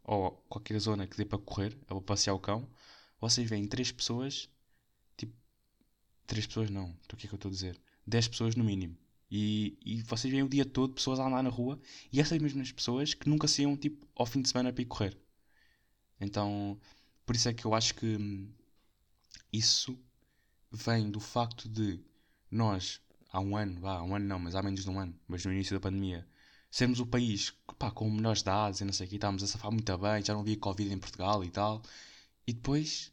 ou 0.04 0.32
qualquer 0.50 0.80
zona 0.80 1.08
que 1.08 1.18
dê 1.18 1.26
para 1.26 1.40
correr, 1.40 1.78
ou 1.90 2.02
passear 2.02 2.34
o 2.34 2.40
cão, 2.40 2.70
vocês 3.20 3.50
veem 3.50 3.68
3 3.68 3.92
pessoas 3.92 4.50
Três 6.32 6.48
pessoas 6.48 6.70
não. 6.70 6.96
Então 7.04 7.14
o 7.14 7.18
que 7.18 7.26
é 7.26 7.28
que 7.28 7.34
eu 7.34 7.36
estou 7.36 7.50
a 7.50 7.52
dizer? 7.52 7.78
Dez 8.08 8.26
pessoas 8.26 8.56
no 8.56 8.64
mínimo. 8.64 8.98
E, 9.30 9.78
e 9.86 10.02
vocês 10.04 10.32
veem 10.32 10.44
o 10.44 10.48
dia 10.48 10.64
todo 10.64 10.94
pessoas 10.94 11.20
a 11.20 11.28
andar 11.28 11.44
na 11.44 11.50
rua 11.50 11.78
e 12.10 12.22
essas 12.22 12.38
mesmas 12.42 12.72
pessoas 12.72 13.14
que 13.14 13.28
nunca 13.28 13.50
saíam 13.50 13.76
tipo 13.76 14.08
ao 14.16 14.26
fim 14.26 14.42
de 14.42 14.48
semana 14.48 14.72
para 14.72 14.82
ir 14.82 14.86
correr. 14.86 15.18
Então, 16.22 16.80
por 17.26 17.36
isso 17.36 17.50
é 17.50 17.54
que 17.54 17.66
eu 17.66 17.74
acho 17.74 17.96
que 17.96 18.16
hum, 18.16 18.50
isso 19.52 20.00
vem 20.72 21.12
do 21.12 21.20
facto 21.20 21.68
de 21.68 22.00
nós, 22.50 23.02
há 23.32 23.40
um 23.40 23.56
ano, 23.58 23.88
há 23.88 24.04
um 24.04 24.16
ano 24.16 24.26
não, 24.26 24.40
mas 24.40 24.56
há 24.56 24.62
menos 24.62 24.84
de 24.84 24.90
um 24.90 25.00
ano, 25.00 25.16
mas 25.28 25.46
no 25.46 25.52
início 25.54 25.76
da 25.76 25.80
pandemia, 25.80 26.28
sermos 26.70 27.00
o 27.00 27.06
país 27.06 27.54
pá, 27.80 27.92
com 27.92 28.10
menores 28.10 28.44
dados 28.44 28.82
e 28.82 28.86
não 28.86 28.94
sei 28.94 29.08
o 29.08 29.10
que, 29.10 29.16
estávamos 29.16 29.44
a 29.44 29.48
safar 29.48 29.72
muito 29.72 29.98
bem, 29.98 30.24
já 30.24 30.34
não 30.34 30.42
havia 30.42 30.58
Covid 30.58 30.94
em 30.94 31.00
Portugal 31.00 31.44
e 31.44 31.50
tal, 31.50 31.82
e 32.48 32.54
depois 32.54 33.12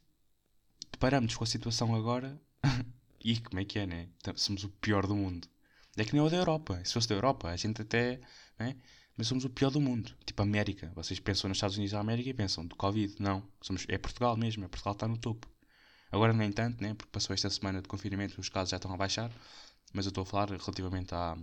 deparamos 0.91 1.35
com 1.35 1.43
a 1.43 1.47
situação 1.47 1.95
agora 1.95 2.39
E 3.23 3.39
como 3.39 3.59
é 3.59 3.65
que 3.65 3.79
é, 3.79 3.85
né? 3.85 4.07
Somos 4.35 4.63
o 4.63 4.69
pior 4.69 5.05
do 5.05 5.15
mundo. 5.15 5.47
É 5.97 6.05
que 6.05 6.13
nem 6.13 6.21
o 6.21 6.29
da 6.29 6.37
Europa. 6.37 6.79
Se 6.85 6.93
fosse 6.93 7.07
da 7.09 7.15
Europa, 7.15 7.49
a 7.49 7.55
gente 7.57 7.81
até. 7.81 8.21
Né? 8.57 8.77
Mas 9.17 9.27
somos 9.27 9.43
o 9.43 9.49
pior 9.49 9.69
do 9.69 9.81
mundo. 9.81 10.11
Tipo 10.25 10.41
América. 10.41 10.91
Vocês 10.95 11.19
pensam 11.19 11.49
nos 11.49 11.57
Estados 11.57 11.75
Unidos 11.75 11.91
da 11.91 11.99
América 11.99 12.29
e 12.29 12.33
pensam 12.33 12.65
do 12.65 12.75
Covid. 12.75 13.15
Não. 13.19 13.43
Somos, 13.61 13.85
é 13.89 13.97
Portugal 13.97 14.37
mesmo. 14.37 14.63
É 14.63 14.67
Portugal 14.67 14.93
está 14.93 15.07
no 15.07 15.17
topo. 15.17 15.47
Agora 16.11 16.31
nem 16.31 16.51
tanto, 16.51 16.81
né? 16.81 16.93
Porque 16.93 17.11
passou 17.11 17.33
esta 17.33 17.49
semana 17.49 17.81
de 17.81 17.87
confinamento, 17.87 18.39
os 18.39 18.49
casos 18.49 18.69
já 18.69 18.77
estão 18.77 18.91
a 18.93 18.97
baixar. 18.97 19.31
Mas 19.93 20.05
eu 20.05 20.09
estou 20.09 20.23
a 20.23 20.25
falar 20.25 20.49
relativamente 20.49 21.13
à. 21.13 21.37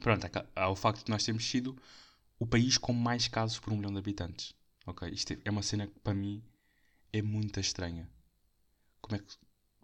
Pronto, 0.00 0.26
ao 0.56 0.74
facto 0.76 1.04
de 1.04 1.10
nós 1.10 1.24
termos 1.24 1.44
sido 1.44 1.76
o 2.38 2.46
país 2.46 2.78
com 2.78 2.92
mais 2.92 3.28
casos 3.28 3.58
por 3.58 3.72
um 3.72 3.76
milhão 3.76 3.92
de 3.92 3.98
habitantes. 3.98 4.54
Ok? 4.86 5.08
Isto 5.10 5.36
é 5.44 5.50
uma 5.50 5.62
cena 5.62 5.86
que 5.86 5.98
para 6.00 6.14
mim 6.14 6.42
é 7.12 7.22
muito 7.22 7.60
estranha. 7.60 8.08
Como 9.00 9.16
é 9.16 9.18
que 9.18 9.36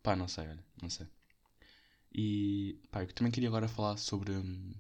Pá, 0.03 0.17
não 0.17 0.27
sei, 0.29 0.49
olha, 0.49 0.65
não 0.83 0.89
sei. 0.89 1.07
E 2.13 2.79
pá, 2.91 3.03
eu 3.03 3.13
também 3.13 3.31
queria 3.31 3.49
agora 3.49 3.69
falar 3.69 3.97
sobre. 3.97 4.33
Hum, 4.33 4.73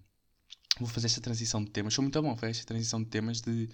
vou 0.78 0.88
fazer 0.88 1.06
esta 1.06 1.20
transição 1.20 1.62
de 1.64 1.70
temas. 1.70 1.94
Sou 1.94 2.02
muito 2.02 2.20
bom, 2.22 2.36
fazer 2.36 2.52
esta 2.52 2.66
transição 2.66 3.02
de 3.02 3.08
temas 3.08 3.40
de 3.40 3.68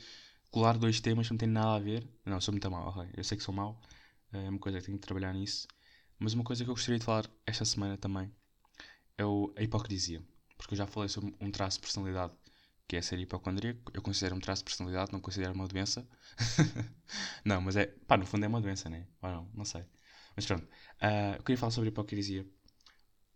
colar 0.50 0.78
dois 0.78 1.00
temas 1.00 1.26
que 1.26 1.32
não 1.32 1.38
têm 1.38 1.48
nada 1.48 1.76
a 1.76 1.78
ver. 1.78 2.06
Não, 2.24 2.40
sou 2.40 2.52
muito 2.52 2.70
mal, 2.70 2.88
ok. 2.88 3.08
Eu 3.16 3.24
sei 3.24 3.38
que 3.38 3.44
sou 3.44 3.54
mau, 3.54 3.80
é 4.32 4.48
uma 4.48 4.58
coisa 4.58 4.78
que 4.80 4.86
tenho 4.86 4.98
que 4.98 5.06
trabalhar 5.06 5.32
nisso. 5.32 5.66
Mas 6.18 6.34
uma 6.34 6.44
coisa 6.44 6.64
que 6.64 6.70
eu 6.70 6.74
gostaria 6.74 6.98
de 6.98 7.04
falar 7.04 7.30
esta 7.46 7.64
semana 7.64 7.96
também 7.96 8.32
é 9.18 9.24
o, 9.24 9.52
a 9.56 9.62
hipocrisia. 9.62 10.22
Porque 10.56 10.74
eu 10.74 10.78
já 10.78 10.86
falei 10.86 11.08
sobre 11.08 11.34
um 11.40 11.50
traço 11.50 11.78
de 11.78 11.82
personalidade 11.82 12.32
que 12.88 12.96
é 12.96 13.02
ser 13.02 13.18
hipocondríaco. 13.18 13.90
Eu 13.92 14.02
considero 14.02 14.36
um 14.36 14.40
traço 14.40 14.60
de 14.60 14.66
personalidade, 14.66 15.12
não 15.12 15.20
considero 15.20 15.52
uma 15.52 15.66
doença. 15.66 16.08
não, 17.44 17.60
mas 17.60 17.76
é. 17.76 17.86
pá, 17.86 18.16
no 18.16 18.26
fundo 18.26 18.44
é 18.44 18.48
uma 18.48 18.60
doença, 18.60 18.88
né? 18.88 19.06
Ou 19.22 19.30
não? 19.30 19.50
Não 19.54 19.64
sei. 19.64 19.84
Mas 20.34 20.46
pronto, 20.46 20.64
uh, 20.64 21.36
eu 21.36 21.42
queria 21.42 21.58
falar 21.58 21.72
sobre 21.72 21.88
hipocrisia 21.88 22.46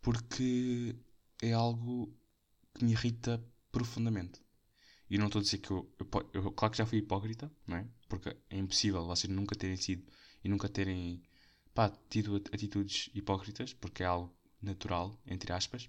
porque 0.02 0.96
é 1.42 1.52
algo 1.52 2.14
que 2.74 2.84
me 2.84 2.92
irrita 2.92 3.42
profundamente. 3.72 4.40
E 5.08 5.18
não 5.18 5.26
estou 5.26 5.40
a 5.40 5.42
dizer 5.42 5.58
que 5.58 5.70
eu, 5.70 5.92
eu, 5.98 6.30
eu, 6.32 6.52
Claro 6.52 6.72
que 6.72 6.78
já 6.78 6.86
fui 6.86 6.98
hipócrita, 6.98 7.50
não 7.66 7.76
é? 7.78 7.86
Porque 8.08 8.36
é 8.48 8.56
impossível 8.56 9.04
vocês 9.04 9.32
nunca 9.32 9.56
terem 9.56 9.76
sido 9.76 10.04
e 10.44 10.48
nunca 10.48 10.68
terem 10.68 11.22
pá, 11.74 11.90
tido 12.08 12.36
atitudes 12.36 13.10
hipócritas, 13.14 13.74
porque 13.74 14.02
é 14.02 14.06
algo 14.06 14.34
natural, 14.62 15.18
entre 15.26 15.52
aspas. 15.52 15.88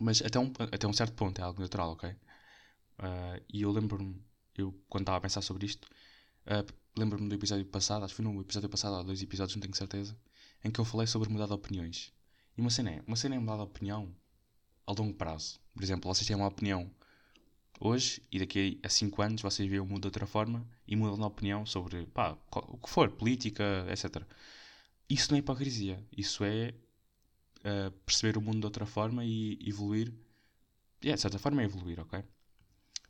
mas 0.00 0.22
até 0.22 0.38
um, 0.38 0.52
até 0.72 0.86
um 0.86 0.92
certo 0.92 1.14
ponto 1.14 1.40
é 1.40 1.44
algo 1.44 1.60
natural, 1.60 1.92
ok? 1.92 2.10
Uh, 2.10 3.44
e 3.52 3.62
eu 3.62 3.70
lembro-me, 3.72 4.22
eu 4.56 4.72
quando 4.88 5.02
estava 5.02 5.18
a 5.18 5.20
pensar 5.20 5.42
sobre 5.42 5.66
isto, 5.66 5.88
uh, 6.46 6.72
lembro-me 6.96 7.28
do 7.28 7.34
episódio 7.34 7.64
passado, 7.66 8.04
acho 8.04 8.14
que 8.14 8.22
foi 8.22 8.32
no 8.32 8.40
episódio 8.40 8.68
passado, 8.68 8.96
há 8.96 9.02
dois 9.02 9.22
episódios, 9.22 9.56
não 9.56 9.62
tenho 9.62 9.74
certeza, 9.74 10.16
em 10.64 10.70
que 10.70 10.80
eu 10.80 10.84
falei 10.84 11.06
sobre 11.06 11.28
mudar 11.28 11.46
de 11.46 11.52
opiniões. 11.52 12.12
E 12.56 12.60
uma 12.60 12.70
cena 12.70 12.90
é, 12.90 13.02
uma 13.06 13.16
cena 13.16 13.34
é 13.34 13.38
mudar 13.38 13.56
de 13.56 13.62
opinião 13.62 14.14
a 14.86 14.92
longo 14.92 15.14
prazo. 15.14 15.60
Por 15.74 15.82
exemplo, 15.82 16.12
vocês 16.12 16.26
têm 16.26 16.36
uma 16.36 16.46
opinião 16.46 16.90
hoje 17.80 18.22
e 18.30 18.38
daqui 18.38 18.80
a 18.82 18.88
5 18.88 19.22
anos 19.22 19.42
vocês 19.42 19.68
veem 19.68 19.80
o 19.80 19.86
mundo 19.86 20.02
de 20.02 20.08
outra 20.08 20.26
forma 20.26 20.66
e 20.86 20.94
mudam 20.94 21.16
de 21.16 21.24
opinião 21.24 21.66
sobre 21.66 22.06
pá, 22.06 22.38
o 22.52 22.78
que 22.78 22.88
for, 22.88 23.10
política, 23.10 23.86
etc. 23.90 24.22
Isso 25.08 25.30
não 25.30 25.36
é 25.36 25.40
hipocrisia. 25.40 26.02
Isso 26.16 26.44
é 26.44 26.74
uh, 27.64 27.90
perceber 28.06 28.36
o 28.38 28.40
mundo 28.42 28.60
de 28.60 28.66
outra 28.66 28.86
forma 28.86 29.24
e 29.24 29.58
evoluir. 29.66 30.12
E 31.02 31.10
é, 31.10 31.14
de 31.14 31.20
certa 31.20 31.38
forma 31.38 31.62
é 31.62 31.64
evoluir, 31.64 32.00
ok? 32.00 32.22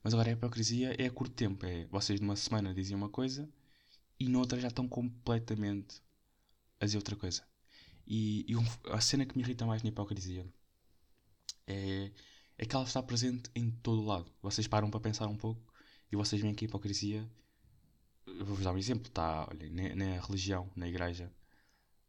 Mas 0.02 0.12
agora 0.12 0.30
a 0.30 0.32
hipocrisia 0.32 0.94
é 0.98 1.06
a 1.06 1.10
curto 1.10 1.34
tempo. 1.34 1.64
É 1.66 1.86
vocês 1.86 2.20
numa 2.20 2.36
semana 2.36 2.74
dizem 2.74 2.96
uma 2.96 3.08
coisa 3.08 3.48
e 4.18 4.28
noutra 4.28 4.60
já 4.60 4.68
estão 4.68 4.88
completamente 4.88 6.02
a 6.80 6.84
dizer 6.84 6.98
outra 6.98 7.16
coisa. 7.16 7.42
E, 8.06 8.44
e 8.48 8.56
um, 8.56 8.64
a 8.90 9.00
cena 9.00 9.24
que 9.24 9.36
me 9.36 9.42
irrita 9.42 9.64
mais 9.66 9.82
na 9.82 9.88
hipocrisia 9.88 10.46
é, 11.66 12.12
é 12.58 12.66
que 12.66 12.76
ela 12.76 12.84
está 12.84 13.02
presente 13.02 13.50
em 13.54 13.70
todo 13.70 14.02
o 14.02 14.04
lado. 14.04 14.30
Vocês 14.42 14.68
param 14.68 14.90
para 14.90 15.00
pensar 15.00 15.26
um 15.28 15.36
pouco 15.36 15.72
e 16.12 16.16
vocês 16.16 16.40
veem 16.40 16.54
que 16.54 16.64
a 16.64 16.68
hipocrisia. 16.68 17.28
Vou-vos 18.26 18.64
dar 18.64 18.72
um 18.72 18.78
exemplo: 18.78 19.08
está 19.08 19.48
na, 19.70 19.94
na, 19.94 20.20
religião, 20.20 20.70
na 20.76 20.88
igreja, 20.88 21.32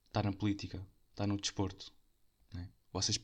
está 0.07 0.23
na 0.23 0.33
política, 0.33 0.85
está 1.11 1.25
no 1.25 1.37
desporto. 1.37 1.93
Vocês, 2.95 3.19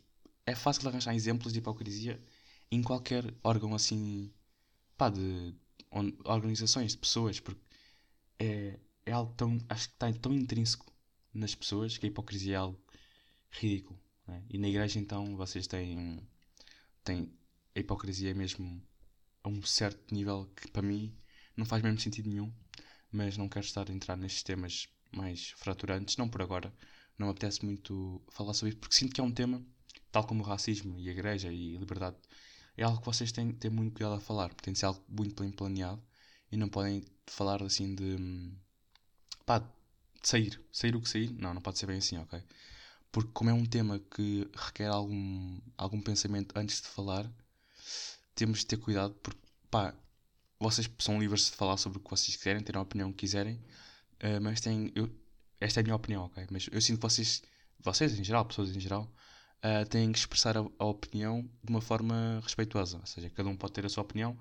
é 0.46 0.54
fácil 0.54 0.86
arranjar 0.90 1.16
exemplos 1.16 1.54
de 1.54 1.60
hipocrisia 1.60 2.22
em 2.70 2.82
qualquer 2.84 3.34
órgão 3.42 3.74
assim. 3.74 4.30
pá, 4.98 5.10
de 5.10 5.56
on, 5.90 6.12
organizações, 6.25 6.92
de 6.92 6.98
pessoas, 6.98 7.40
porque 7.40 7.62
é, 8.38 8.78
é 9.06 9.12
algo 9.13 9.34
tão. 9.34 9.58
acho 9.70 9.88
que 9.88 9.96
está 9.96 10.12
tão 10.13 10.34
intrínseco 10.34 10.92
nas 11.34 11.56
pessoas 11.56 11.98
que 11.98 12.06
a 12.06 12.10
hipocrisia 12.10 12.56
é 12.56 12.58
algo 12.58 12.78
ridículo. 13.50 13.98
Né? 14.28 14.44
E 14.50 14.58
na 14.58 14.68
igreja, 14.68 15.00
então, 15.00 15.38
vocês 15.38 15.68
têm, 15.68 16.20
têm 17.01 17.32
a 17.74 17.80
hipocrisia 17.80 18.34
mesmo 18.36 18.84
a 19.42 19.48
um 19.48 19.63
certo 19.63 20.13
nível 20.13 20.51
que 20.54 20.70
para 20.70 20.82
mim 20.82 21.16
não 21.56 21.66
faz 21.66 21.82
mesmo 21.82 22.00
sentido 22.01 22.30
nenhum. 22.30 22.51
Mas 23.10 23.38
não 23.38 23.48
quero 23.48 23.66
estar 23.66 23.90
a 23.90 23.94
entrar 23.94 24.18
nestes 24.18 24.44
temas 24.44 24.90
mais 25.13 25.51
fraturantes, 25.51 26.18
não 26.18 26.28
por 26.28 26.42
agora. 26.42 26.74
Não 27.22 27.28
me 27.28 27.32
apetece 27.32 27.63
muito 27.66 28.22
falar 28.30 28.54
sobre 28.54 28.72
isso, 28.72 28.80
porque 28.80 28.96
sinto 28.96 29.13
que 29.13 29.22
é 29.22 29.24
um 29.24 29.32
tema, 29.32 29.63
tal 30.12 30.25
como 30.25 30.44
o 30.44 30.46
racismo 30.46 30.98
e 31.00 31.08
a 31.10 31.12
igreja 31.12 31.51
e 31.51 31.75
a 31.75 31.80
liberdade, 31.80 32.18
é 32.78 32.84
algo 32.84 33.00
que 33.00 33.06
vocês 33.06 33.32
têm, 33.32 33.51
têm 33.54 33.72
muito 33.72 33.94
cuidado 33.94 34.16
a 34.16 34.20
falar, 34.20 34.54
tem 34.56 34.74
de 34.74 34.80
ser 34.80 34.88
algo 34.88 35.04
muito 35.08 35.42
bem 35.44 35.51
planeado 35.51 36.01
e 36.51 36.58
não 36.58 36.70
podem 36.70 37.04
falar 37.28 37.62
assim 37.63 37.96
de. 37.96 38.18
pá, 39.46 39.60
de 39.60 39.68
sair. 40.28 40.62
Sair 40.72 40.96
o 40.96 41.01
que 41.01 41.10
sair. 41.10 41.32
Não, 41.34 41.54
não 41.54 41.62
pode 41.62 41.80
ser 41.80 41.88
bem 41.88 41.98
assim, 41.98 42.18
ok? 42.18 42.42
porque 43.12 43.32
como 43.34 43.50
é 43.50 43.54
um 43.54 43.66
tema 43.66 44.00
que 44.00 44.50
requer 44.56 44.88
algum, 44.88 45.60
algum 45.78 46.01
pensamento 46.01 46.58
antes 46.58 46.82
de 46.82 46.88
falar, 46.88 47.30
temos 48.36 48.60
de 48.60 48.68
ter 48.68 48.78
cuidado 48.78 49.13
porque, 49.16 49.42
pá, 49.70 49.94
vocês 50.60 50.90
são 51.00 51.20
livres 51.20 51.46
de 51.46 51.51
falar 51.51 51.78
sobre 51.78 52.00
o 52.00 52.01
que 52.01 52.10
vocês 52.10 52.36
quiserem, 52.36 52.63
ter 52.63 52.78
a 52.78 52.82
opinião 52.82 53.12
que 53.12 53.20
quiserem, 53.20 53.56
uh, 53.56 54.42
mas 54.42 54.62
têm, 54.62 54.92
eu, 54.96 55.10
esta 55.62 55.80
é 55.80 55.82
a 55.82 55.84
minha 55.84 55.96
opinião, 55.96 56.25
ok? 56.25 56.48
Mas 56.51 56.68
eu 56.72 56.82
sinto 56.82 56.98
que 56.98 57.03
vocês, 57.03 57.44
vocês 57.80 58.20
em 58.20 58.24
geral, 58.24 58.46
pessoas 58.46 58.75
em 58.75 58.80
geral, 58.80 59.12
uh, 59.63 59.88
têm 59.89 60.12
que 60.12 60.20
expressar 60.20 60.58
a, 60.58 60.62
a, 60.80 60.86
opinião 60.86 61.50
de 61.63 61.72
uma 61.72 61.82
forma 61.82 62.41
respeituosa, 62.44 62.98
ou 62.98 63.06
seja, 63.06 63.30
cada 63.30 63.50
um 63.50 63.56
pode 63.56 63.74
ter 63.74 63.86
a 63.86 63.89
sua 63.89 64.03
opinião, 64.03 64.38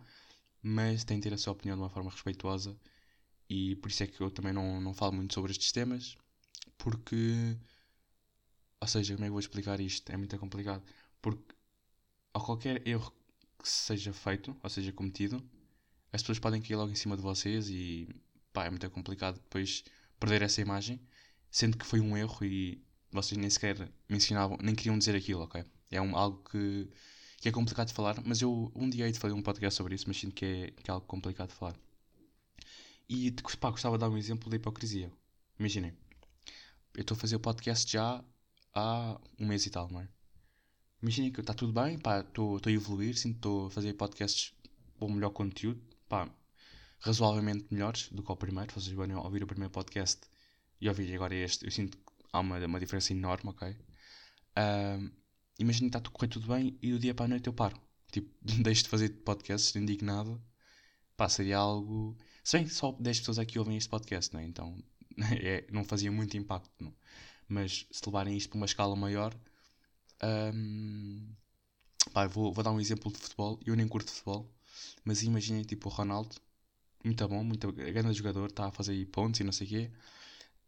mas 0.63 1.05
tem 1.05 1.19
que 1.19 1.29
ter 1.29 1.35
a 1.35 1.39
sua 1.39 1.53
opinião 1.53 1.77
de 1.77 1.83
uma 1.83 1.91
forma 1.91 2.11
respeituosa 2.11 2.77
e 3.49 3.77
por 3.77 3.89
isso 3.91 4.03
é 4.03 4.07
que 4.07 4.21
eu 4.21 4.31
também 4.31 4.53
não, 4.53 4.81
não 4.81 4.95
falo 4.95 5.13
muito 5.13 5.35
sobre 5.35 5.53
estes 5.53 5.73
temas, 5.73 6.17
porque 6.79 7.57
ou 8.81 8.89
seja, 8.89 9.15
como 9.15 9.25
é 9.25 9.29
que 9.29 9.31
vou 9.33 9.41
explicar 9.41 9.79
isto? 9.81 10.11
É 10.11 10.17
muito 10.17 10.37
complicado. 10.39 10.83
Porque 11.21 11.55
a 12.35 12.41
qualquer 12.41 12.87
erro 12.89 13.13
que 13.59 13.69
seja 13.69 14.13
feito, 14.13 14.57
ou 14.63 14.71
seja, 14.71 14.93
cometido, 14.93 15.43
as 16.13 16.23
pessoas 16.23 16.39
podem 16.39 16.63
cair 16.63 16.77
logo 16.77 16.91
em 16.91 16.95
cima 16.95 17.17
de 17.17 17.23
vocês 17.23 17.69
e 17.69 18.09
pá, 18.53 18.65
é 18.67 18.71
muito 18.71 18.89
complicado 18.91 19.35
depois 19.35 19.85
perder 20.21 20.43
essa 20.43 20.61
imagem, 20.61 21.01
sendo 21.51 21.77
que 21.77 21.87
foi 21.87 22.01
um 22.01 22.17
erro 22.17 22.45
e 22.45 22.85
vocês 23.11 23.39
nem 23.39 23.51
sequer 23.51 23.91
mencionavam, 24.09 24.59
nem 24.63 24.75
queriam 24.75 24.99
dizer 24.99 25.17
aquilo, 25.17 25.43
ok? 25.43 25.65
É 25.91 26.01
um, 26.01 26.17
algo 26.17 26.45
que, 26.49 26.89
que 27.41 27.49
é 27.49 27.53
complicado 27.53 27.89
de 27.89 27.95
falar, 27.95 28.23
mas 28.25 28.41
eu 28.41 28.71
um 28.75 28.89
dia 28.89 29.07
de 29.13 29.19
fazer 29.19 29.35
um 29.35 29.43
podcast 29.43 29.77
sobre 29.77 29.95
isso, 29.95 30.05
mas 30.07 30.19
sinto 30.19 30.35
que 30.35 30.45
é, 30.45 30.71
que 30.71 30.91
é 30.91 30.93
algo 30.93 31.07
complicado 31.07 31.49
de 31.49 31.55
falar. 31.55 31.75
E 33.09 33.33
pá, 33.59 33.71
gostava 33.71 33.97
de 33.97 34.01
dar 34.03 34.09
um 34.09 34.17
exemplo 34.17 34.49
da 34.49 34.57
hipocrisia. 34.57 35.11
Imaginem, 35.59 35.93
eu 36.95 37.01
estou 37.01 37.17
a 37.17 37.19
fazer 37.19 37.37
o 37.37 37.41
podcast 37.41 37.91
já 37.91 38.23
há 38.75 39.21
um 39.39 39.47
mês 39.47 39.67
e 39.67 39.71
tal, 39.71 39.91
não 39.91 40.01
é? 40.01 40.09
Imaginem 41.03 41.33
que 41.33 41.41
está 41.41 41.55
tudo 41.55 41.73
bem, 41.73 41.97
estou 41.97 42.61
a 42.65 42.71
evoluir, 42.71 43.17
sinto 43.17 43.37
estou 43.37 43.67
a 43.67 43.71
fazer 43.71 43.95
podcasts 43.95 44.53
com 44.99 45.11
melhor 45.11 45.31
conteúdo, 45.31 45.83
pá, 46.09 46.29
razoavelmente 47.01 47.67
melhores 47.71 48.09
do 48.11 48.23
que 48.23 48.33
o 48.33 48.37
primeiro. 48.37 48.73
Vocês 48.73 48.95
vão 48.95 49.09
ouvir 49.25 49.43
o 49.43 49.47
primeiro 49.47 49.73
podcast 49.73 50.21
e 50.81 50.89
ouvir 50.89 51.15
agora 51.15 51.35
este, 51.35 51.65
eu 51.65 51.71
sinto 51.71 51.97
que 51.97 52.05
há 52.33 52.41
uma, 52.41 52.59
uma 52.65 52.81
diferença 52.81 53.13
enorme, 53.13 53.51
ok? 53.51 53.71
Uh, 53.71 55.11
Imaginem 55.59 55.91
que 55.91 55.99
está 55.99 56.09
a 56.09 56.13
correr 56.13 56.29
tudo 56.29 56.49
bem 56.49 56.79
e 56.81 56.91
do 56.91 56.99
dia 56.99 57.15
para 57.15 57.27
a 57.27 57.29
noite 57.29 57.47
eu 57.47 57.53
paro. 57.53 57.79
Tipo, 58.11 58.31
deixo 58.63 58.85
de 58.85 58.89
fazer 58.89 59.11
podcasts 59.25 59.77
indignado. 59.77 60.43
Pá, 61.17 61.29
seria 61.29 61.59
algo. 61.59 62.17
Se 62.43 62.57
bem 62.57 62.67
que 62.67 62.73
só 62.73 62.93
10 62.93 63.19
pessoas 63.21 63.39
aqui 63.39 63.59
ouvem 63.59 63.77
este 63.77 63.91
podcast, 63.91 64.33
não 64.33 64.41
é? 64.41 64.45
Então 64.45 64.83
é, 65.39 65.67
não 65.71 65.85
fazia 65.85 66.11
muito 66.11 66.37
impacto, 66.37 66.73
não 66.81 66.95
mas 67.51 67.85
se 67.91 68.03
levarem 68.07 68.37
isto 68.37 68.49
para 68.49 68.59
uma 68.59 68.67
escala 68.67 68.95
maior, 68.95 69.37
um, 70.55 71.35
pá, 72.13 72.27
vou, 72.29 72.53
vou 72.53 72.63
dar 72.63 72.71
um 72.71 72.81
exemplo 72.81 73.13
de 73.13 73.19
futebol. 73.19 73.61
Eu 73.67 73.75
nem 73.75 73.89
curto 73.89 74.11
futebol, 74.11 74.49
mas 75.05 75.23
imaginem 75.25 75.65
tipo 75.65 75.89
o 75.89 75.93
Ronaldo, 75.93 76.37
muito 77.05 77.29
bom, 77.29 77.43
muito 77.45 77.73
grande 77.73 78.13
jogador, 78.13 78.49
está 78.49 78.67
a 78.67 78.73
fazer 78.73 79.05
pontos 79.07 79.41
e 79.41 79.45
não 79.45 79.53
sei 79.53 79.67
o 79.67 79.71
quê, 79.71 79.91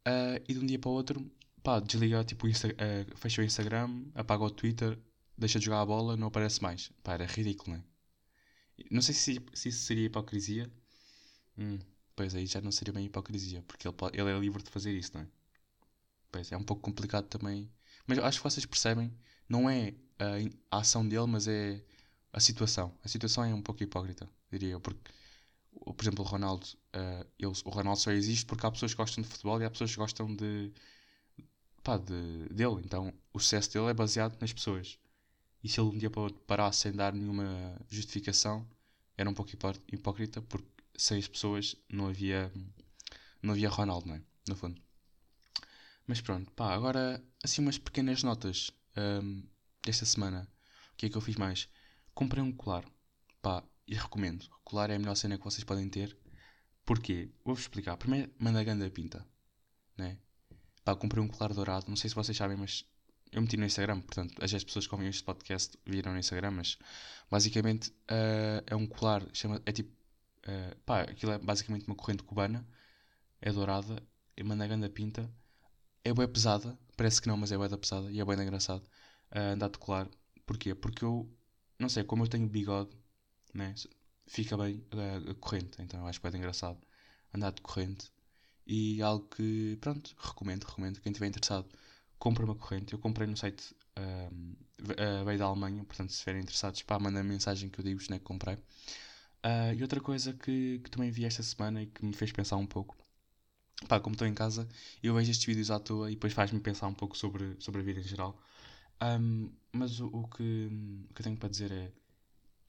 uh, 0.08 0.44
e 0.48 0.54
de 0.54 0.60
um 0.60 0.66
dia 0.66 0.78
para 0.78 0.90
o 0.90 0.94
outro, 0.94 1.30
pá, 1.62 1.80
desliga, 1.80 2.24
tipo, 2.24 2.48
Insta 2.48 2.68
uh, 2.68 3.16
fecha 3.16 3.42
o 3.42 3.44
Instagram, 3.44 4.04
apaga 4.14 4.44
o 4.44 4.50
Twitter, 4.50 4.98
deixa 5.36 5.58
de 5.58 5.66
jogar 5.66 5.80
a 5.82 5.86
bola, 5.86 6.16
não 6.16 6.28
aparece 6.28 6.62
mais. 6.62 6.90
Pá, 7.02 7.14
era 7.14 7.26
ridículo, 7.26 7.76
não 7.76 7.78
é? 7.78 7.84
Não 8.90 9.02
sei 9.02 9.14
se, 9.14 9.42
se 9.54 9.68
isso 9.68 9.84
seria 9.84 10.06
hipocrisia. 10.06 10.70
Hum, 11.58 11.78
pois 12.16 12.34
aí 12.34 12.46
já 12.46 12.60
não 12.60 12.72
seria 12.72 12.92
bem 12.92 13.06
hipocrisia, 13.06 13.62
porque 13.62 13.86
ele, 13.86 13.94
pode, 13.94 14.18
ele 14.18 14.30
é 14.30 14.38
livre 14.38 14.62
de 14.62 14.70
fazer 14.70 14.92
isso, 14.92 15.12
não 15.14 15.22
é? 15.22 15.26
Pois, 16.30 16.50
é 16.50 16.56
um 16.56 16.64
pouco 16.64 16.82
complicado 16.82 17.26
também. 17.26 17.70
Mas 18.06 18.18
acho 18.18 18.38
que 18.38 18.44
vocês 18.44 18.66
percebem, 18.66 19.12
não 19.48 19.68
é 19.68 19.94
a, 20.18 20.76
a 20.76 20.80
ação 20.80 21.06
dele, 21.06 21.26
mas 21.26 21.46
é 21.46 21.82
a 22.32 22.40
situação. 22.40 22.96
A 23.04 23.08
situação 23.08 23.44
é 23.44 23.54
um 23.54 23.62
pouco 23.62 23.82
hipócrita, 23.82 24.28
diria 24.50 24.70
eu, 24.70 24.80
porque, 24.80 25.10
por 25.72 26.02
exemplo, 26.02 26.24
o 26.24 26.28
Ronaldo, 26.28 26.66
uh, 26.94 27.26
ele, 27.38 27.52
o 27.64 27.70
Ronaldo 27.70 28.00
só 28.00 28.10
existe 28.10 28.46
porque 28.46 28.66
há 28.66 28.70
pessoas 28.70 28.92
que 28.92 28.98
gostam 28.98 29.22
de 29.22 29.28
futebol 29.28 29.60
e 29.60 29.64
há 29.64 29.70
pessoas 29.70 29.90
que 29.90 29.96
gostam 29.96 30.34
de, 30.34 30.72
pá, 31.82 31.96
de, 31.96 32.48
dele. 32.50 32.80
Então, 32.84 33.12
o 33.32 33.38
sucesso 33.40 33.72
dele 33.72 33.90
é 33.90 33.94
baseado 33.94 34.38
nas 34.40 34.52
pessoas. 34.52 34.98
E 35.62 35.68
se 35.68 35.80
ele 35.80 35.88
um 35.88 35.98
dia 35.98 36.10
para 36.10 36.22
outro 36.22 36.40
parasse 36.40 36.80
sem 36.80 36.92
dar 36.92 37.12
nenhuma 37.12 37.78
justificação, 37.88 38.66
era 39.16 39.28
um 39.28 39.34
pouco 39.34 39.52
hipócrita, 39.92 40.42
porque 40.42 40.68
sem 40.96 41.18
as 41.18 41.28
pessoas 41.28 41.76
não 41.88 42.08
havia, 42.08 42.52
não 43.42 43.52
havia 43.52 43.68
Ronaldo, 43.68 44.08
não 44.08 44.16
é? 44.16 44.22
No 44.48 44.56
fundo. 44.56 44.80
Mas 46.06 46.20
pronto, 46.20 46.50
pá, 46.52 46.74
agora 46.74 47.22
assim 47.42 47.62
umas 47.62 47.78
pequenas 47.78 48.22
notas 48.22 48.70
um, 48.96 49.42
desta 49.84 50.04
semana. 50.04 50.48
O 50.92 50.96
que 50.96 51.06
é 51.06 51.08
que 51.08 51.16
eu 51.16 51.20
fiz 51.20 51.36
mais? 51.36 51.68
Comprei 52.14 52.42
um 52.42 52.52
colar, 52.52 52.84
pá, 53.40 53.62
e 53.86 53.94
recomendo. 53.94 54.48
Colar 54.64 54.90
é 54.90 54.96
a 54.96 54.98
melhor 54.98 55.14
cena 55.14 55.38
que 55.38 55.44
vocês 55.44 55.64
podem 55.64 55.88
ter. 55.88 56.16
Porquê? 56.84 57.30
Vou-vos 57.44 57.64
explicar. 57.64 57.96
Primeiro, 57.96 58.30
manda 58.38 58.60
a 58.60 58.64
ganda 58.64 58.88
pinta, 58.90 59.26
né? 59.96 60.18
Pá, 60.84 60.96
comprei 60.96 61.22
um 61.22 61.28
colar 61.28 61.52
dourado, 61.54 61.86
não 61.88 61.96
sei 61.96 62.10
se 62.10 62.16
vocês 62.16 62.36
sabem, 62.36 62.56
mas 62.56 62.84
eu 63.30 63.40
meti 63.40 63.56
no 63.56 63.64
Instagram, 63.64 64.00
portanto, 64.00 64.34
as 64.42 64.64
pessoas 64.64 64.86
que 64.86 64.94
ouvem 64.94 65.08
este 65.08 65.22
podcast 65.22 65.78
viram 65.86 66.12
no 66.12 66.18
Instagram, 66.18 66.50
mas 66.50 66.76
basicamente 67.30 67.90
uh, 67.90 68.62
é 68.66 68.74
um 68.74 68.86
colar, 68.86 69.24
chama, 69.32 69.62
é 69.64 69.72
tipo, 69.72 69.90
uh, 70.46 70.76
pá, 70.84 71.02
aquilo 71.02 71.32
é 71.32 71.38
basicamente 71.38 71.86
uma 71.86 71.94
corrente 71.94 72.24
cubana, 72.24 72.66
é 73.40 73.52
dourada, 73.52 74.02
e 74.36 74.42
manda 74.42 74.64
a 74.64 74.66
ganda 74.66 74.90
pinta 74.90 75.30
é 76.04 76.12
bem 76.12 76.28
pesada, 76.28 76.76
parece 76.96 77.20
que 77.22 77.28
não, 77.28 77.36
mas 77.36 77.52
é 77.52 77.58
bem 77.58 77.68
pesada 77.78 78.10
e 78.10 78.20
é 78.20 78.24
bem 78.24 78.40
engraçado 78.40 78.82
uh, 79.34 79.52
andar 79.52 79.70
de 79.70 79.78
colar. 79.78 80.08
Porquê? 80.44 80.74
Porque 80.74 81.04
eu, 81.04 81.30
não 81.78 81.88
sei, 81.88 82.02
como 82.04 82.24
eu 82.24 82.28
tenho 82.28 82.48
bigode, 82.48 82.90
né, 83.54 83.74
fica 84.26 84.56
bem 84.56 84.84
a 85.30 85.34
corrente, 85.34 85.80
então 85.80 86.00
eu 86.00 86.06
acho 86.06 86.20
bem 86.22 86.36
engraçado 86.36 86.78
andar 87.34 87.52
de 87.52 87.62
corrente. 87.62 88.10
E 88.66 89.02
algo 89.02 89.26
que, 89.28 89.76
pronto, 89.80 90.14
recomendo, 90.18 90.64
recomendo. 90.64 91.00
Quem 91.00 91.10
estiver 91.10 91.26
interessado, 91.26 91.68
compra 92.18 92.44
uma 92.44 92.54
corrente. 92.54 92.92
Eu 92.92 92.98
comprei 92.98 93.26
no 93.26 93.36
site 93.36 93.74
Um, 93.98 94.54
uh, 94.80 95.24
veio 95.24 95.38
da 95.38 95.44
Alemanha, 95.44 95.84
portanto, 95.84 96.10
se 96.10 96.14
estiverem 96.16 96.42
interessados, 96.42 96.82
pá, 96.82 96.98
mandem 96.98 97.22
mensagem 97.22 97.68
que 97.68 97.78
eu 97.80 97.84
digo-vos 97.84 98.08
né, 98.08 98.18
que 98.18 98.24
comprei. 98.24 98.54
Uh, 98.54 99.74
e 99.76 99.82
outra 99.82 100.00
coisa 100.00 100.32
que, 100.32 100.80
que 100.82 100.90
também 100.90 101.10
vi 101.10 101.24
esta 101.24 101.42
semana 101.42 101.82
e 101.82 101.86
que 101.86 102.04
me 102.04 102.12
fez 102.14 102.32
pensar 102.32 102.56
um 102.56 102.66
pouco, 102.66 102.96
pá, 103.88 104.00
como 104.00 104.14
estou 104.14 104.26
em 104.26 104.34
casa, 104.34 104.68
eu 105.02 105.14
vejo 105.14 105.30
estes 105.30 105.44
vídeos 105.46 105.70
à 105.70 105.78
toa 105.78 106.10
e 106.10 106.14
depois 106.14 106.32
faz-me 106.32 106.60
pensar 106.60 106.86
um 106.86 106.94
pouco 106.94 107.16
sobre, 107.16 107.56
sobre 107.58 107.80
a 107.80 107.84
vida 107.84 108.00
em 108.00 108.04
geral. 108.04 108.40
Um, 109.02 109.50
mas 109.72 110.00
o, 110.00 110.06
o, 110.06 110.28
que, 110.28 110.68
o 111.10 111.14
que 111.14 111.20
eu 111.20 111.24
tenho 111.24 111.36
para 111.36 111.48
dizer 111.48 111.72
é, 111.72 111.92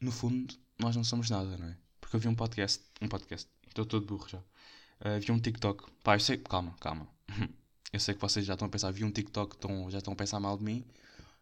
no 0.01 0.11
fundo, 0.11 0.55
nós 0.83 0.95
não 0.95 1.03
somos 1.03 1.29
nada, 1.29 1.57
não 1.57 1.67
é? 1.67 1.77
Porque 1.99 2.15
eu 2.15 2.19
vi 2.19 2.27
um 2.27 2.35
podcast, 2.35 2.83
um 3.01 3.07
podcast, 3.07 3.49
estou 3.67 3.85
todo 3.85 4.05
burro 4.05 4.27
já. 4.27 4.37
Uh, 4.37 5.19
vi 5.19 5.31
um 5.31 5.39
TikTok, 5.39 5.89
pá, 6.03 6.15
eu 6.15 6.19
sei, 6.19 6.37
calma, 6.37 6.75
calma. 6.79 7.07
eu 7.91 7.99
sei 7.99 8.13
que 8.13 8.21
vocês 8.21 8.45
já 8.45 8.53
estão 8.53 8.67
a 8.67 8.69
pensar, 8.69 8.91
vi 8.91 9.03
um 9.03 9.11
TikTok, 9.11 9.55
estão, 9.55 9.89
já 9.89 9.99
estão 9.99 10.13
a 10.13 10.15
pensar 10.15 10.39
mal 10.39 10.57
de 10.57 10.63
mim, 10.63 10.85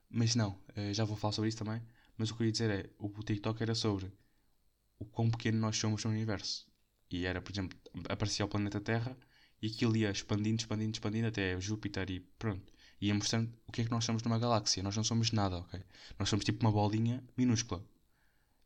mas 0.09 0.35
não, 0.35 0.51
uh, 0.77 0.93
já 0.93 1.03
vou 1.03 1.17
falar 1.17 1.33
sobre 1.33 1.49
isso 1.49 1.57
também. 1.57 1.81
Mas 2.17 2.29
o 2.29 2.35
que 2.35 2.43
eu 2.43 2.45
ia 2.45 2.51
dizer 2.51 2.69
é, 2.69 2.89
o, 2.99 3.07
o 3.07 3.23
TikTok 3.23 3.61
era 3.63 3.73
sobre 3.73 4.11
o 4.99 5.05
quão 5.05 5.29
pequeno 5.29 5.59
nós 5.59 5.77
somos 5.77 6.03
no 6.05 6.11
universo. 6.11 6.67
E 7.09 7.25
era, 7.25 7.41
por 7.41 7.51
exemplo, 7.51 7.77
aparecia 8.07 8.45
o 8.45 8.47
planeta 8.47 8.79
Terra 8.79 9.17
e 9.61 9.67
aquilo 9.67 9.97
ia 9.97 10.11
expandindo, 10.11 10.61
expandindo, 10.61 10.91
expandindo 10.91 11.27
até 11.27 11.59
Júpiter 11.59 12.09
e 12.11 12.19
pronto. 12.37 12.71
Ia 13.01 13.13
mostrando 13.15 13.51
o 13.67 13.71
que 13.71 13.81
é 13.81 13.85
que 13.85 13.91
nós 13.91 14.05
somos 14.05 14.21
numa 14.21 14.37
galáxia. 14.37 14.83
Nós 14.83 14.95
não 14.95 15.03
somos 15.03 15.31
nada, 15.31 15.57
ok? 15.57 15.83
Nós 16.19 16.29
somos 16.29 16.45
tipo 16.45 16.61
uma 16.61 16.71
bolinha 16.71 17.23
minúscula. 17.35 17.83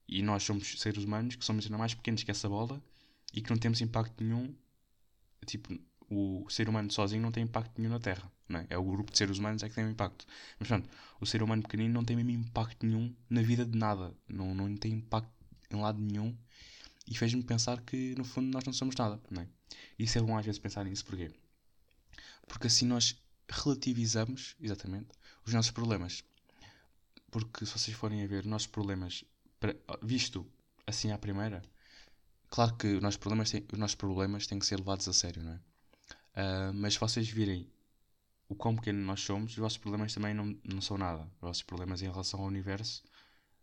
E 0.07 0.21
nós 0.21 0.43
somos 0.43 0.79
seres 0.79 1.03
humanos 1.03 1.35
que 1.35 1.45
somos 1.45 1.65
ainda 1.65 1.77
mais 1.77 1.93
pequenos 1.93 2.23
que 2.23 2.31
essa 2.31 2.47
bola 2.47 2.81
e 3.33 3.41
que 3.41 3.49
não 3.49 3.57
temos 3.57 3.81
impacto 3.81 4.23
nenhum. 4.23 4.53
Tipo, 5.45 5.77
o 6.09 6.47
ser 6.49 6.69
humano 6.69 6.91
sozinho 6.91 7.21
não 7.21 7.31
tem 7.31 7.43
impacto 7.43 7.79
nenhum 7.79 7.93
na 7.93 7.99
Terra. 7.99 8.31
Não 8.47 8.59
é? 8.59 8.67
é 8.69 8.77
o 8.77 8.83
grupo 8.83 9.11
de 9.11 9.17
seres 9.17 9.37
humanos 9.37 9.63
é 9.63 9.69
que 9.69 9.75
tem 9.75 9.85
um 9.85 9.89
impacto. 9.89 10.25
Mas 10.59 10.67
pronto, 10.67 10.89
o 11.19 11.25
ser 11.25 11.41
humano 11.41 11.63
pequenino 11.63 11.93
não 11.93 12.05
tem 12.05 12.15
mesmo 12.15 12.31
impacto 12.31 12.85
nenhum 12.85 13.13
na 13.29 13.41
vida 13.41 13.65
de 13.65 13.77
nada. 13.77 14.15
Não, 14.27 14.53
não 14.53 14.75
tem 14.77 14.93
impacto 14.93 15.31
em 15.71 15.77
lado 15.77 15.99
nenhum. 15.99 16.35
E 17.07 17.17
fez-me 17.17 17.43
pensar 17.43 17.81
que 17.81 18.15
no 18.15 18.23
fundo 18.23 18.51
nós 18.51 18.63
não 18.63 18.73
somos 18.73 18.95
nada. 18.95 19.19
Não 19.29 19.41
é? 19.41 19.47
Isso 19.97 20.17
é 20.17 20.21
bom 20.21 20.37
às 20.37 20.45
vezes 20.45 20.59
pensar 20.59 20.85
nisso. 20.85 21.05
Porquê? 21.05 21.31
Porque 22.47 22.67
assim 22.67 22.85
nós 22.85 23.19
relativizamos, 23.49 24.55
exatamente, 24.61 25.09
os 25.45 25.53
nossos 25.53 25.71
problemas. 25.71 26.23
Porque 27.31 27.65
se 27.65 27.71
vocês 27.73 27.95
forem 27.97 28.23
a 28.23 28.27
ver 28.27 28.41
os 28.41 28.45
nossos 28.45 28.67
problemas 28.67 29.25
visto 30.01 30.45
assim 30.85 31.11
à 31.11 31.17
primeira, 31.17 31.61
claro 32.49 32.75
que 32.75 32.87
os 32.87 33.01
nossos 33.01 33.17
problemas 33.17 33.51
têm, 33.51 33.65
os 33.71 33.79
nossos 33.79 33.95
problemas 33.95 34.47
têm 34.47 34.59
que 34.59 34.65
ser 34.65 34.77
levados 34.77 35.07
a 35.07 35.13
sério, 35.13 35.43
não 35.43 35.53
é? 35.53 35.59
Uh, 36.35 36.73
mas 36.73 36.93
se 36.93 36.99
vocês 36.99 37.29
virem 37.29 37.69
o 38.49 38.55
quão 38.55 38.75
pequeno 38.75 38.99
nós 38.99 39.21
somos, 39.21 39.51
os 39.51 39.57
vossos 39.57 39.77
problemas 39.77 40.13
também 40.13 40.33
não, 40.33 40.55
não 40.63 40.81
são 40.81 40.97
nada. 40.97 41.23
Os 41.35 41.41
vossos 41.41 41.63
problemas 41.63 42.01
em 42.01 42.09
relação 42.09 42.41
ao 42.41 42.45
universo 42.45 43.03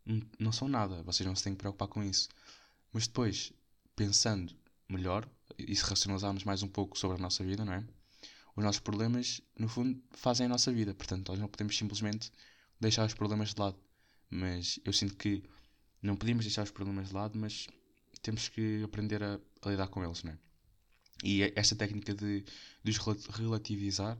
não, 0.04 0.22
não 0.38 0.52
são 0.52 0.68
nada. 0.68 1.02
Vocês 1.02 1.26
não 1.26 1.36
se 1.36 1.44
têm 1.44 1.52
que 1.52 1.58
preocupar 1.58 1.88
com 1.88 2.02
isso. 2.02 2.28
Mas 2.92 3.06
depois, 3.06 3.52
pensando 3.94 4.54
melhor, 4.88 5.28
e 5.58 5.74
se 5.74 5.84
racionalizarmos 5.84 6.44
mais 6.44 6.62
um 6.62 6.68
pouco 6.68 6.98
sobre 6.98 7.18
a 7.18 7.20
nossa 7.20 7.44
vida, 7.44 7.64
não 7.64 7.74
é? 7.74 7.84
Os 8.56 8.64
nossos 8.64 8.80
problemas, 8.80 9.40
no 9.58 9.68
fundo, 9.68 10.02
fazem 10.12 10.46
a 10.46 10.48
nossa 10.48 10.72
vida. 10.72 10.94
Portanto, 10.94 11.28
nós 11.28 11.38
não 11.38 11.48
podemos 11.48 11.76
simplesmente 11.76 12.30
deixar 12.80 13.06
os 13.06 13.14
problemas 13.14 13.54
de 13.54 13.60
lado. 13.60 13.78
Mas 14.28 14.78
eu 14.84 14.92
sinto 14.92 15.14
que 15.16 15.42
não 16.02 16.16
podemos 16.16 16.44
deixar 16.44 16.64
os 16.64 16.70
problemas 16.70 17.08
de 17.08 17.14
lado, 17.14 17.38
mas 17.38 17.68
temos 18.20 18.48
que 18.48 18.82
aprender 18.82 19.22
a, 19.22 19.40
a 19.62 19.70
lidar 19.70 19.88
com 19.88 20.04
eles, 20.04 20.22
não 20.22 20.32
é? 20.32 20.38
E 21.24 21.42
esta 21.54 21.76
técnica 21.76 22.14
de, 22.14 22.44
de 22.82 22.90
os 22.90 22.98
relativizar 23.28 24.18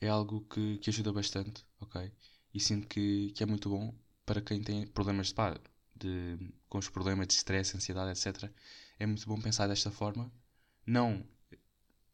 é 0.00 0.08
algo 0.08 0.40
que, 0.42 0.78
que 0.78 0.90
ajuda 0.90 1.12
bastante, 1.12 1.64
ok? 1.80 2.10
E 2.52 2.60
sinto 2.60 2.88
que, 2.88 3.32
que 3.32 3.42
é 3.42 3.46
muito 3.46 3.68
bom 3.68 3.94
para 4.26 4.40
quem 4.40 4.62
tem 4.62 4.86
problemas 4.86 5.28
de, 5.28 5.34
pá, 5.34 5.58
de, 5.94 6.38
com 6.68 6.78
os 6.78 6.88
problemas 6.88 7.28
de 7.28 7.34
stress, 7.34 7.76
ansiedade, 7.76 8.10
etc. 8.10 8.50
É 8.98 9.06
muito 9.06 9.26
bom 9.26 9.40
pensar 9.40 9.68
desta 9.68 9.90
forma, 9.90 10.32
não 10.86 11.26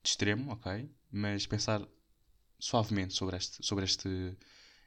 de 0.02 0.10
extremo, 0.10 0.52
ok? 0.52 0.90
Mas 1.10 1.46
pensar 1.46 1.86
suavemente 2.58 3.14
sobre, 3.14 3.36
este, 3.36 3.64
sobre 3.64 3.84
este, 3.84 4.36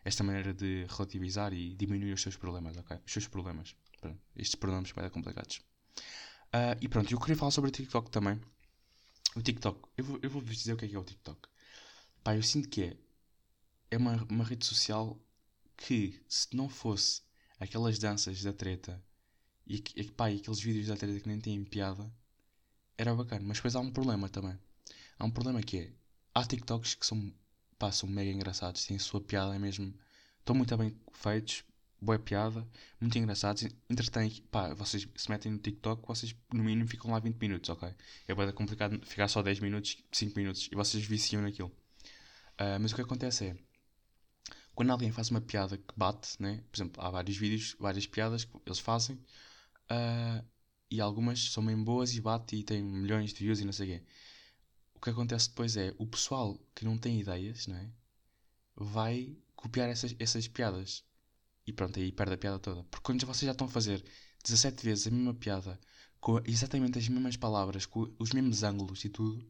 esta 0.05 0.23
maneira 0.23 0.53
de 0.53 0.85
relativizar 0.89 1.53
e 1.53 1.73
diminuir 1.75 2.13
os 2.13 2.21
seus 2.21 2.35
problemas, 2.35 2.77
ok? 2.77 2.97
Os 3.05 3.11
seus 3.11 3.27
problemas. 3.27 3.75
Estes 4.35 4.55
pronomes 4.55 4.91
bem 4.91 5.09
complicados. 5.09 5.61
Uh, 6.53 6.77
e 6.81 6.87
pronto, 6.87 7.11
eu 7.11 7.19
queria 7.19 7.35
falar 7.35 7.51
sobre 7.51 7.69
o 7.69 7.73
TikTok 7.73 8.11
também. 8.11 8.39
O 9.35 9.41
TikTok, 9.41 9.79
eu 9.97 10.03
vou, 10.03 10.19
eu 10.21 10.29
vou 10.29 10.41
dizer 10.41 10.73
o 10.73 10.77
que 10.77 10.85
é, 10.85 10.87
que 10.87 10.95
é 10.95 10.99
o 10.99 11.03
TikTok. 11.03 11.49
Pá, 12.23 12.35
eu 12.35 12.43
sinto 12.43 12.69
que 12.69 12.83
é, 12.83 12.97
é 13.91 13.97
uma, 13.97 14.23
uma 14.29 14.43
rede 14.43 14.65
social 14.65 15.19
que, 15.75 16.21
se 16.27 16.55
não 16.55 16.69
fosse 16.69 17.21
aquelas 17.59 17.97
danças 17.97 18.41
da 18.43 18.53
treta 18.53 19.03
e, 19.65 19.83
e, 19.95 20.03
pá, 20.11 20.29
e 20.29 20.37
aqueles 20.37 20.59
vídeos 20.59 20.87
da 20.87 20.95
treta 20.95 21.19
que 21.19 21.27
nem 21.27 21.39
têm 21.39 21.63
piada, 21.63 22.11
era 22.97 23.15
bacana. 23.15 23.43
Mas 23.45 23.57
depois 23.57 23.75
há 23.75 23.79
um 23.79 23.91
problema 23.91 24.29
também. 24.29 24.57
Há 25.17 25.25
um 25.25 25.31
problema 25.31 25.61
que 25.61 25.77
é, 25.77 25.93
há 26.33 26.45
TikToks 26.45 26.95
que 26.95 27.05
são, 27.05 27.33
pá, 27.79 27.91
são 27.91 28.07
mega 28.07 28.31
engraçados, 28.31 28.85
têm 28.85 28.97
a 28.97 28.99
sua 28.99 29.21
piada 29.21 29.57
mesmo, 29.57 29.93
estão 30.39 30.55
muito 30.55 30.75
bem 30.77 30.95
feitos, 31.13 31.63
boa 32.03 32.19
piada, 32.19 32.67
muito 32.99 33.17
engraçados, 33.17 33.63
entretém, 33.89 34.29
pá, 34.51 34.73
vocês 34.73 35.07
se 35.15 35.29
metem 35.29 35.51
no 35.51 35.57
TikTok, 35.57 36.05
vocês 36.05 36.35
no 36.53 36.63
mínimo 36.63 36.87
ficam 36.87 37.11
lá 37.11 37.19
20 37.19 37.37
minutos, 37.37 37.69
ok? 37.69 37.93
É 38.27 38.35
bem 38.35 38.51
complicado 38.51 38.99
ficar 39.05 39.27
só 39.27 39.41
10 39.41 39.59
minutos, 39.61 39.97
5 40.11 40.37
minutos, 40.37 40.69
e 40.71 40.75
vocês 40.75 41.03
viciam 41.05 41.41
naquilo. 41.41 41.69
Uh, 42.59 42.79
mas 42.79 42.91
o 42.91 42.95
que 42.95 43.01
acontece 43.01 43.45
é, 43.47 43.57
quando 44.75 44.91
alguém 44.91 45.11
faz 45.11 45.29
uma 45.29 45.41
piada 45.41 45.77
que 45.77 45.93
bate, 45.95 46.41
né? 46.41 46.63
por 46.71 46.77
exemplo, 46.77 47.01
há 47.01 47.09
vários 47.09 47.37
vídeos, 47.37 47.75
várias 47.79 48.05
piadas 48.05 48.43
que 48.43 48.51
eles 48.65 48.79
fazem, 48.79 49.15
uh, 49.15 50.45
e 50.91 51.01
algumas 51.01 51.51
são 51.51 51.65
bem 51.65 51.81
boas 51.81 52.13
e 52.13 52.21
bate 52.21 52.55
e 52.55 52.63
tem 52.63 52.83
milhões 52.83 53.33
de 53.33 53.43
views 53.43 53.59
e 53.59 53.65
não 53.65 53.73
sei 53.73 53.87
o 53.87 53.99
quê. 53.99 54.05
O 54.95 54.99
que 54.99 55.09
acontece 55.09 55.49
depois 55.49 55.75
é, 55.77 55.93
o 55.97 56.05
pessoal 56.05 56.59
que 56.75 56.85
não 56.85 56.97
tem 56.97 57.19
ideias, 57.19 57.67
não 57.67 57.75
é? 57.75 57.89
Vai 58.75 59.35
copiar 59.55 59.89
essas, 59.89 60.15
essas 60.19 60.47
piadas 60.47 61.03
e 61.65 61.73
pronto, 61.73 61.99
aí 61.99 62.11
perde 62.11 62.33
a 62.33 62.37
piada 62.37 62.59
toda. 62.59 62.83
Porque 62.83 63.03
quando 63.03 63.25
vocês 63.25 63.45
já 63.45 63.51
estão 63.51 63.67
a 63.67 63.69
fazer 63.69 64.03
17 64.43 64.83
vezes 64.85 65.07
a 65.07 65.11
mesma 65.11 65.33
piada, 65.33 65.79
com 66.19 66.41
exatamente 66.45 66.97
as 66.97 67.07
mesmas 67.07 67.37
palavras, 67.37 67.85
com 67.85 68.13
os 68.19 68.31
mesmos 68.31 68.63
ângulos 68.63 69.03
e 69.05 69.09
tudo, 69.09 69.45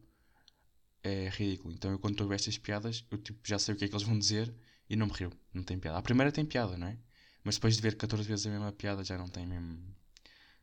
é 1.03 1.29
ridículo. 1.29 1.73
Então 1.73 1.91
eu 1.91 1.99
quando 1.99 2.13
estou 2.13 2.25
a 2.25 2.29
ver 2.29 2.35
estas 2.35 2.57
piadas, 2.57 3.05
eu 3.11 3.17
tipo, 3.17 3.39
já 3.43 3.59
sei 3.59 3.73
o 3.75 3.77
que 3.77 3.85
é 3.85 3.87
que 3.87 3.93
eles 3.93 4.07
vão 4.07 4.17
dizer 4.17 4.53
e 4.89 4.95
não 4.95 5.07
me 5.07 5.13
rio. 5.13 5.31
Não 5.53 5.63
tem 5.63 5.77
piada. 5.79 5.97
A 5.97 6.01
primeira 6.01 6.31
tem 6.31 6.45
piada, 6.45 6.77
não 6.77 6.87
é? 6.87 6.97
Mas 7.43 7.55
depois 7.55 7.75
de 7.75 7.81
ver 7.81 7.97
14 7.97 8.27
vezes 8.27 8.45
a 8.47 8.49
mesma 8.49 8.71
piada 8.71 9.03
já 9.03 9.17
não 9.17 9.27
tem 9.27 9.45
mesmo. 9.45 9.77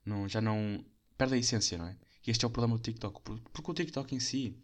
Não, 0.05 0.29
já 0.29 0.41
não. 0.41 0.85
Perde 1.19 1.35
a 1.35 1.39
essência, 1.39 1.77
não 1.77 1.87
é? 1.87 1.97
E 2.27 2.31
este 2.31 2.45
é 2.45 2.49
o 2.49 2.51
problema 2.51 2.77
do 2.77 2.83
TikTok. 2.83 3.21
Porque 3.53 3.71
o 3.71 3.75
TikTok 3.75 4.15
em 4.15 4.21
si 4.21 4.57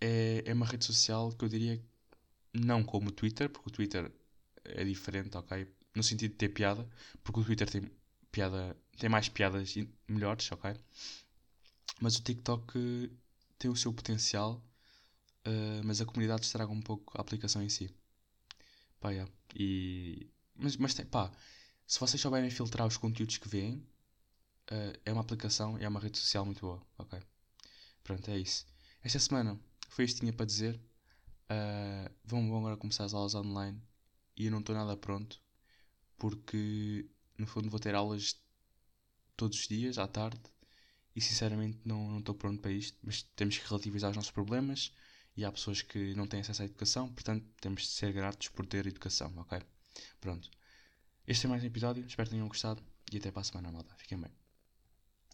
é, 0.00 0.42
é 0.46 0.54
uma 0.54 0.66
rede 0.66 0.84
social 0.84 1.32
que 1.32 1.44
eu 1.44 1.48
diria 1.48 1.82
não 2.52 2.82
como 2.82 3.08
o 3.08 3.12
Twitter, 3.12 3.50
porque 3.50 3.68
o 3.68 3.72
Twitter 3.72 4.10
é 4.68 4.84
diferente, 4.84 5.36
ok? 5.36 5.66
No 5.94 6.02
sentido 6.02 6.32
de 6.32 6.36
ter 6.36 6.48
piada, 6.50 6.88
porque 7.22 7.40
o 7.40 7.44
Twitter 7.44 7.68
tem 7.70 7.90
piada, 8.30 8.76
tem 8.98 9.08
mais 9.08 9.28
piadas 9.28 9.74
melhores, 10.08 10.50
ok? 10.52 10.74
Mas 12.00 12.16
o 12.16 12.22
TikTok 12.22 13.10
tem 13.58 13.70
o 13.70 13.76
seu 13.76 13.92
potencial, 13.92 14.62
uh, 15.46 15.84
mas 15.84 16.00
a 16.00 16.06
comunidade 16.06 16.44
estraga 16.44 16.70
um 16.70 16.80
pouco 16.80 17.16
a 17.16 17.20
aplicação 17.20 17.62
em 17.62 17.68
si. 17.68 17.90
Pá, 19.00 19.10
yeah. 19.10 19.32
e... 19.54 20.30
Mas, 20.54 20.76
mas 20.76 20.94
tem, 20.94 21.06
pá, 21.06 21.30
se 21.86 21.98
vocês 22.00 22.20
souberem 22.20 22.50
filtrar 22.50 22.86
os 22.86 22.96
conteúdos 22.96 23.38
que 23.38 23.48
veem, 23.48 23.76
uh, 24.70 24.98
é 25.04 25.12
uma 25.12 25.22
aplicação, 25.22 25.78
é 25.78 25.88
uma 25.88 26.00
rede 26.00 26.18
social 26.18 26.44
muito 26.44 26.60
boa, 26.60 26.82
ok? 26.98 27.18
Pronto, 28.02 28.30
é 28.30 28.38
isso. 28.38 28.66
Esta 29.02 29.18
semana 29.18 29.58
foi 29.88 30.04
isto 30.04 30.16
que 30.16 30.20
tinha 30.20 30.32
para 30.32 30.46
dizer. 30.46 30.80
Uh, 31.48 32.10
vão 32.24 32.56
agora 32.58 32.76
começar 32.76 33.04
as 33.04 33.14
aulas 33.14 33.34
online 33.34 33.80
e 34.36 34.46
eu 34.46 34.50
não 34.50 34.60
estou 34.60 34.74
nada 34.74 34.96
pronto 34.96 35.40
porque 36.18 37.08
no 37.38 37.46
fundo 37.46 37.70
vou 37.70 37.80
ter 37.80 37.94
aulas 37.94 38.40
todos 39.36 39.58
os 39.58 39.68
dias 39.68 39.98
à 39.98 40.06
tarde 40.06 40.40
e 41.14 41.20
sinceramente 41.20 41.78
não 41.84 42.18
estou 42.18 42.34
pronto 42.34 42.60
para 42.60 42.70
isto, 42.70 42.98
mas 43.02 43.22
temos 43.34 43.58
que 43.58 43.68
relativizar 43.68 44.10
os 44.10 44.16
nossos 44.16 44.30
problemas 44.30 44.92
e 45.36 45.44
há 45.44 45.52
pessoas 45.52 45.82
que 45.82 46.14
não 46.14 46.26
têm 46.26 46.40
acesso 46.40 46.62
à 46.62 46.64
educação, 46.64 47.12
portanto 47.12 47.46
temos 47.60 47.82
de 47.82 47.88
ser 47.88 48.12
gratos 48.12 48.48
por 48.48 48.66
ter 48.66 48.86
educação, 48.86 49.32
ok? 49.38 49.60
Pronto. 50.20 50.50
Este 51.26 51.46
é 51.46 51.48
mais 51.48 51.62
um 51.62 51.66
episódio, 51.66 52.04
espero 52.06 52.28
que 52.28 52.34
tenham 52.34 52.48
gostado 52.48 52.82
e 53.12 53.16
até 53.18 53.30
para 53.30 53.40
a 53.40 53.44
semana, 53.44 53.72
malta. 53.72 53.94
Fiquem 53.96 54.18
bem. 54.18 54.45